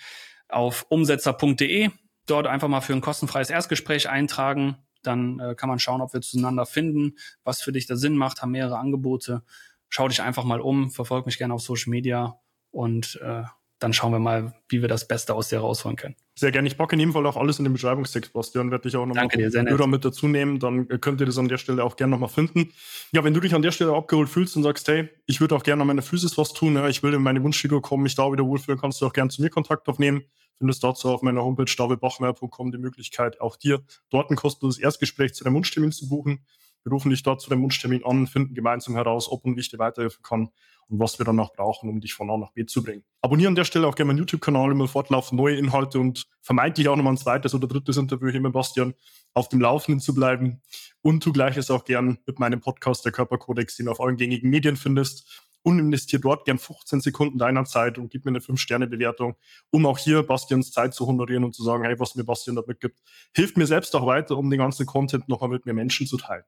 auf 0.50 0.84
umsetzer.de 0.90 1.88
dort 2.30 2.46
einfach 2.46 2.68
mal 2.68 2.80
für 2.80 2.92
ein 2.92 3.00
kostenfreies 3.00 3.50
Erstgespräch 3.50 4.08
eintragen. 4.08 4.76
Dann 5.02 5.38
äh, 5.38 5.54
kann 5.54 5.68
man 5.68 5.78
schauen, 5.78 6.00
ob 6.00 6.12
wir 6.12 6.20
zueinander 6.20 6.66
finden, 6.66 7.16
was 7.44 7.62
für 7.62 7.72
dich 7.72 7.86
da 7.86 7.96
Sinn 7.96 8.16
macht, 8.16 8.42
haben 8.42 8.50
mehrere 8.50 8.78
Angebote. 8.78 9.42
Schau 9.88 10.08
dich 10.08 10.22
einfach 10.22 10.44
mal 10.44 10.60
um, 10.60 10.90
verfolg 10.90 11.26
mich 11.26 11.38
gerne 11.38 11.54
auf 11.54 11.62
Social 11.62 11.90
Media 11.90 12.40
und 12.70 13.18
äh, 13.22 13.44
dann 13.78 13.92
schauen 13.92 14.12
wir 14.12 14.18
mal, 14.18 14.54
wie 14.68 14.80
wir 14.80 14.88
das 14.88 15.06
Beste 15.06 15.34
aus 15.34 15.48
dir 15.48 15.60
rausholen 15.60 15.96
können. 15.96 16.16
Sehr 16.34 16.50
gerne. 16.50 16.68
Ich 16.68 16.76
packe 16.76 16.94
in 16.94 17.00
jedem 17.00 17.12
Fall 17.12 17.26
auch 17.26 17.36
alles 17.36 17.58
in 17.58 17.64
den 17.64 17.72
Beschreibungstext, 17.72 18.32
Bastian. 18.32 18.70
Werde 18.70 18.88
ich 18.88 18.96
auch 18.96 19.06
nochmal 19.06 19.28
Hörer 19.28 19.86
mit 19.86 20.04
dazu 20.04 20.26
nehmen. 20.26 20.58
Dann 20.58 20.88
könnt 21.00 21.20
ihr 21.20 21.26
das 21.26 21.38
an 21.38 21.48
der 21.48 21.58
Stelle 21.58 21.84
auch 21.84 21.96
gerne 21.96 22.10
nochmal 22.10 22.28
finden. 22.28 22.72
Ja, 23.12 23.22
wenn 23.24 23.34
du 23.34 23.40
dich 23.40 23.54
an 23.54 23.62
der 23.62 23.70
Stelle 23.70 23.94
abgeholt 23.94 24.28
fühlst 24.28 24.56
und 24.56 24.62
sagst, 24.62 24.88
hey, 24.88 25.08
ich 25.26 25.40
würde 25.40 25.54
auch 25.54 25.62
gerne 25.62 25.82
an 25.82 25.86
meiner 25.86 26.02
Physis 26.02 26.36
was 26.38 26.52
tun, 26.52 26.74
ja, 26.74 26.88
ich 26.88 27.02
will 27.02 27.14
in 27.14 27.22
meine 27.22 27.42
Wunschfigur 27.42 27.82
kommen, 27.82 28.02
mich 28.02 28.14
da 28.14 28.30
wieder 28.32 28.44
wohlfühlen, 28.44 28.80
kannst 28.80 29.00
du 29.00 29.06
auch 29.06 29.12
gerne 29.12 29.30
zu 29.30 29.42
mir 29.42 29.50
Kontakt 29.50 29.88
aufnehmen. 29.88 30.24
Findest 30.58 30.82
dazu 30.82 31.08
auf 31.08 31.22
meiner 31.22 31.42
Homepage 31.42 31.72
davidbachmeier.com 31.76 32.72
die 32.72 32.78
Möglichkeit, 32.78 33.40
auch 33.40 33.56
dir 33.56 33.82
dort 34.10 34.30
ein 34.30 34.36
kostenloses 34.36 34.80
Erstgespräch 34.80 35.34
zu 35.34 35.44
deinem 35.44 35.54
Wunschtermin 35.54 35.92
zu 35.92 36.08
buchen. 36.08 36.44
Wir 36.84 36.92
rufen 36.92 37.10
dich 37.10 37.22
dort 37.22 37.40
zu 37.40 37.50
deinem 37.50 37.62
Wunschtermin 37.62 38.04
an, 38.04 38.26
finden 38.26 38.54
gemeinsam 38.54 38.94
heraus, 38.94 39.30
ob 39.30 39.44
und 39.44 39.56
wie 39.56 39.60
ich 39.60 39.70
dir 39.70 39.78
weiterhelfen 39.78 40.22
kann 40.22 40.48
und 40.88 40.98
was 40.98 41.18
wir 41.18 41.26
dann 41.26 41.38
auch 41.38 41.52
brauchen, 41.52 41.88
um 41.90 42.00
dich 42.00 42.14
von 42.14 42.30
A 42.30 42.36
nach 42.36 42.52
B 42.52 42.64
zu 42.66 42.82
bringen. 42.82 43.04
Abonniere 43.20 43.48
an 43.48 43.54
der 43.54 43.64
Stelle 43.64 43.86
auch 43.86 43.94
gerne 43.94 44.08
meinen 44.08 44.18
YouTube-Kanal, 44.18 44.72
immer 44.72 44.88
fortlaufend 44.88 45.38
neue 45.38 45.56
Inhalte 45.56 45.98
und 45.98 46.26
vermeintlich 46.40 46.88
auch 46.88 46.96
nochmal 46.96 47.12
ein 47.12 47.18
zweites 47.18 47.54
oder 47.54 47.68
drittes 47.68 47.96
Interview 47.96 48.30
hier 48.30 48.40
mit 48.40 48.52
Bastian 48.52 48.94
auf 49.34 49.48
dem 49.48 49.60
Laufenden 49.60 50.00
zu 50.00 50.14
bleiben. 50.14 50.62
Und 51.02 51.24
du 51.24 51.32
gleiches 51.32 51.70
auch 51.70 51.84
gern 51.84 52.18
mit 52.26 52.38
meinem 52.38 52.60
Podcast, 52.60 53.04
der 53.04 53.12
Körperkodex, 53.12 53.76
den 53.76 53.86
du 53.86 53.92
auf 53.92 54.00
allen 54.00 54.16
gängigen 54.16 54.50
Medien 54.50 54.76
findest. 54.76 55.47
Und 55.68 55.78
investiere 55.80 56.22
dort 56.22 56.46
gern 56.46 56.56
15 56.56 57.02
Sekunden 57.02 57.36
deiner 57.36 57.66
Zeit 57.66 57.98
und 57.98 58.08
gib 58.08 58.24
mir 58.24 58.30
eine 58.30 58.38
5-Sterne-Bewertung, 58.38 59.36
um 59.68 59.84
auch 59.84 59.98
hier 59.98 60.22
Bastians 60.22 60.72
Zeit 60.72 60.94
zu 60.94 61.06
honorieren 61.06 61.44
und 61.44 61.54
zu 61.54 61.62
sagen, 61.62 61.84
hey, 61.84 62.00
was 62.00 62.14
mir 62.14 62.24
Bastian 62.24 62.56
da 62.56 62.62
mitgibt, 62.66 62.98
hilft 63.36 63.58
mir 63.58 63.66
selbst 63.66 63.94
auch 63.94 64.06
weiter, 64.06 64.38
um 64.38 64.48
den 64.48 64.60
ganzen 64.60 64.86
Content 64.86 65.28
nochmal 65.28 65.50
mit 65.50 65.66
mir 65.66 65.74
Menschen 65.74 66.06
zu 66.06 66.16
teilen. 66.16 66.44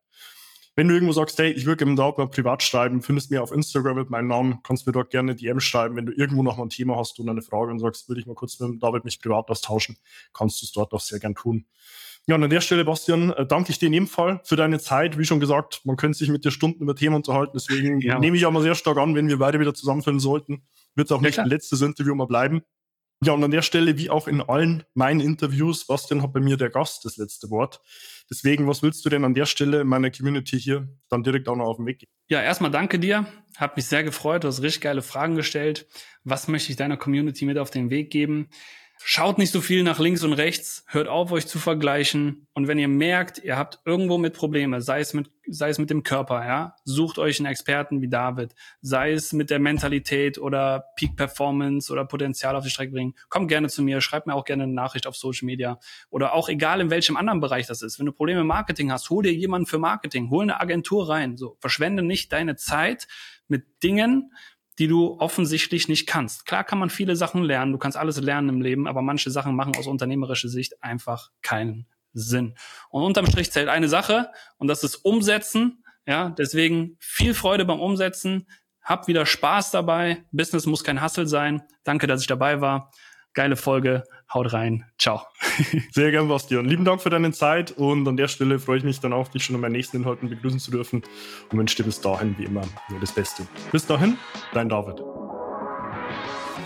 Wenn 0.74 0.88
du 0.88 0.94
irgendwo 0.94 1.12
sagst, 1.12 1.38
hey, 1.38 1.52
ich 1.52 1.66
würde 1.66 1.85
gerne 1.85 1.96
da 1.96 2.14
mal 2.16 2.30
privat 2.30 2.62
schreiben, 2.62 3.02
findest 3.02 3.30
mir 3.30 3.42
auf 3.42 3.52
Instagram 3.52 3.98
mit 3.98 4.09
meinem 4.09 4.28
Namen, 4.28 4.62
kannst 4.62 4.87
mir 4.87 4.94
dort 4.94 5.11
gerne 5.11 5.37
DM 5.37 5.61
schreiben. 5.61 5.96
Wenn 5.96 6.06
du 6.06 6.12
irgendwo 6.12 6.42
noch 6.42 6.56
mal 6.56 6.62
ein 6.62 6.70
Thema 6.70 6.96
hast 6.96 7.20
und 7.20 7.28
eine 7.28 7.42
Frage 7.42 7.70
und 7.72 7.78
sagst, 7.78 8.09
würde 8.09 8.22
ich 8.22 8.26
mal 8.26 8.35
kurz 8.35 8.59
mit 8.59 8.83
David 8.83 9.04
mich 9.04 9.20
privat 9.20 9.50
austauschen, 9.50 9.98
kannst 10.33 10.62
du 10.62 10.64
es 10.64 10.72
dort 10.72 10.94
auch 10.94 11.00
sehr 11.00 11.18
gern 11.18 11.35
tun. 11.35 11.66
Ja, 12.26 12.35
und 12.37 12.44
an 12.44 12.50
der 12.50 12.61
Stelle, 12.61 12.85
Bastian, 12.85 13.33
äh, 13.33 13.46
danke 13.46 13.70
ich 13.70 13.78
dir 13.78 13.87
in 13.87 13.92
jedem 13.92 14.09
Fall 14.09 14.40
für 14.44 14.56
deine 14.56 14.78
Zeit. 14.78 15.18
Wie 15.18 15.24
schon 15.24 15.40
gesagt, 15.40 15.80
man 15.85 15.96
könnte 15.96 16.18
sich 16.18 16.28
mit 16.28 16.44
dir 16.44 16.50
Stunden 16.50 16.83
über 16.83 16.94
Themen 16.94 17.16
unterhalten. 17.16 17.52
Deswegen 17.54 18.00
ja. 18.00 18.18
nehme 18.18 18.37
ich 18.37 18.46
auch 18.46 18.52
mal 18.52 18.62
sehr 18.62 18.74
stark 18.74 18.98
an, 18.98 19.14
wenn 19.14 19.28
wir 19.28 19.38
beide 19.38 19.59
wieder 19.59 19.74
zusammenfinden 19.74 20.20
sollten, 20.20 20.62
wird 20.94 21.09
es 21.09 21.12
auch 21.12 21.20
nicht 21.20 21.38
ja, 21.38 21.42
ein 21.42 21.48
letztes 21.48 21.80
Interview 21.80 22.14
mal 22.14 22.26
bleiben. 22.26 22.62
Ja, 23.22 23.35
und 23.35 23.44
an 23.44 23.50
der 23.50 23.61
Stelle, 23.61 23.98
wie 23.98 24.09
auch 24.09 24.28
in 24.28 24.40
allen 24.40 24.83
meinen 24.94 25.20
Interviews, 25.20 25.87
Bastian 25.87 26.22
hat 26.22 26.33
bei 26.33 26.40
mir 26.40 26.56
der 26.56 26.70
Gast 26.70 27.04
das 27.04 27.18
letzte 27.18 27.50
Wort. 27.50 27.80
Deswegen, 28.30 28.66
was 28.66 28.83
willst 28.83 29.04
du 29.04 29.11
denn 29.11 29.24
an 29.24 29.35
der 29.35 29.44
Stelle 29.44 29.83
in 29.83 29.88
meiner 29.88 30.11
Community 30.11 30.59
hier 30.59 30.88
dann 31.11 31.22
direkt 31.22 31.46
auch 31.48 31.56
noch 31.56 31.66
auf 31.66 31.76
den 31.76 31.85
Weg 31.85 31.98
geben? 31.98 32.12
Ja, 32.28 32.40
erstmal 32.40 32.70
danke 32.70 32.98
dir. 32.98 33.26
Hat 33.59 33.76
mich 33.76 33.85
sehr 33.87 34.04
gefreut. 34.04 34.44
Du 34.44 34.48
hast 34.48 34.62
richtig 34.62 34.83
geile 34.83 35.02
Fragen 35.02 35.35
gestellt. 35.35 35.87
Was 36.24 36.48
möchte 36.48 36.70
ich 36.70 36.76
deiner 36.76 36.96
Community 36.96 37.44
mit 37.44 37.59
auf 37.59 37.70
den 37.70 37.90
Weg 37.90 38.11
geben? 38.11 38.48
Schaut 39.02 39.38
nicht 39.38 39.50
so 39.50 39.62
viel 39.62 39.82
nach 39.82 39.98
links 39.98 40.22
und 40.24 40.34
rechts, 40.34 40.84
hört 40.86 41.08
auf, 41.08 41.32
euch 41.32 41.46
zu 41.46 41.58
vergleichen. 41.58 42.46
Und 42.52 42.68
wenn 42.68 42.78
ihr 42.78 42.86
merkt, 42.86 43.38
ihr 43.42 43.56
habt 43.56 43.80
irgendwo 43.86 44.18
mit 44.18 44.34
Probleme, 44.34 44.82
sei 44.82 45.00
es 45.00 45.14
mit, 45.14 45.30
sei 45.48 45.70
es 45.70 45.78
mit 45.78 45.88
dem 45.88 46.02
Körper, 46.02 46.44
ja, 46.44 46.76
sucht 46.84 47.18
euch 47.18 47.40
einen 47.40 47.46
Experten 47.46 48.02
wie 48.02 48.08
David, 48.08 48.54
sei 48.82 49.12
es 49.12 49.32
mit 49.32 49.48
der 49.48 49.58
Mentalität 49.58 50.36
oder 50.36 50.84
Peak 50.96 51.16
Performance 51.16 51.90
oder 51.90 52.04
Potenzial 52.04 52.54
auf 52.54 52.62
die 52.62 52.70
Strecke 52.70 52.92
bringen. 52.92 53.14
Kommt 53.30 53.48
gerne 53.48 53.70
zu 53.70 53.82
mir, 53.82 54.02
schreibt 54.02 54.26
mir 54.26 54.34
auch 54.34 54.44
gerne 54.44 54.64
eine 54.64 54.72
Nachricht 54.74 55.06
auf 55.06 55.16
Social 55.16 55.46
Media 55.46 55.80
oder 56.10 56.34
auch 56.34 56.50
egal 56.50 56.82
in 56.82 56.90
welchem 56.90 57.16
anderen 57.16 57.40
Bereich 57.40 57.66
das 57.66 57.80
ist. 57.80 57.98
Wenn 57.98 58.06
du 58.06 58.12
Probleme 58.12 58.42
im 58.42 58.46
Marketing 58.46 58.92
hast, 58.92 59.08
hol 59.08 59.22
dir 59.22 59.32
jemanden 59.32 59.66
für 59.66 59.78
Marketing, 59.78 60.28
hol 60.28 60.42
eine 60.42 60.60
Agentur 60.60 61.08
rein. 61.08 61.38
So, 61.38 61.56
verschwende 61.58 62.02
nicht 62.02 62.32
deine 62.32 62.56
Zeit 62.56 63.08
mit 63.48 63.82
Dingen, 63.82 64.30
die 64.81 64.88
du 64.88 65.19
offensichtlich 65.21 65.88
nicht 65.88 66.07
kannst. 66.07 66.47
Klar 66.47 66.64
kann 66.64 66.79
man 66.79 66.88
viele 66.88 67.14
Sachen 67.14 67.43
lernen, 67.43 67.71
du 67.71 67.79
kannst 67.79 67.99
alles 67.99 68.19
lernen 68.19 68.49
im 68.49 68.61
Leben, 68.62 68.88
aber 68.88 69.03
manche 69.03 69.31
Sachen 69.31 69.55
machen 69.55 69.77
aus 69.77 69.87
unternehmerischer 69.87 70.49
Sicht 70.49 70.83
einfach 70.83 71.31
keinen 71.43 71.87
Sinn. 72.14 72.55
Und 72.88 73.03
unterm 73.03 73.27
Strich 73.27 73.53
zählt 73.53 73.69
eine 73.69 73.90
Sache 73.90 74.31
und 74.57 74.69
das 74.69 74.83
ist 74.83 74.97
Umsetzen. 74.97 75.85
Ja, 76.07 76.31
deswegen 76.31 76.97
viel 76.99 77.35
Freude 77.35 77.66
beim 77.66 77.79
Umsetzen. 77.79 78.47
Hab 78.81 79.07
wieder 79.07 79.27
Spaß 79.27 79.71
dabei. 79.71 80.25
Business 80.33 80.64
muss 80.64 80.83
kein 80.83 81.03
Hassel 81.03 81.27
sein. 81.27 81.62
Danke, 81.85 82.07
dass 82.07 82.23
ich 82.23 82.27
dabei 82.27 82.62
war. 82.62 82.90
Geile 83.35 83.57
Folge. 83.57 84.05
Haut 84.33 84.53
rein. 84.53 84.85
Ciao. 84.99 85.23
Sehr 85.90 86.11
gern, 86.11 86.29
Bastian. 86.29 86.64
Lieben 86.64 86.85
Dank 86.85 87.03
für 87.03 87.11
deine 87.11 87.33
Zeit 87.33 87.73
und 87.73 88.07
an 88.07 88.16
der 88.16 88.29
Stelle 88.29 88.59
freue 88.59 88.79
ich 88.79 88.85
mich 88.85 89.01
dann 89.01 89.12
auch, 89.12 89.29
dich 89.29 89.45
schon 89.45 89.57
in 89.57 89.61
meinen 89.61 89.73
nächsten 89.73 89.99
Inhalten 89.99 90.29
begrüßen 90.29 90.61
zu 90.61 90.71
dürfen 90.71 91.03
und 91.51 91.59
wünsche 91.59 91.77
dir 91.77 91.85
bis 91.85 92.01
dahin 92.01 92.37
wie 92.38 92.45
immer 92.45 92.62
nur 92.88 93.01
das 93.01 93.12
Beste. 93.12 93.47
Bis 93.73 93.87
dahin, 93.87 94.16
dein 94.53 94.69
David. 94.69 95.03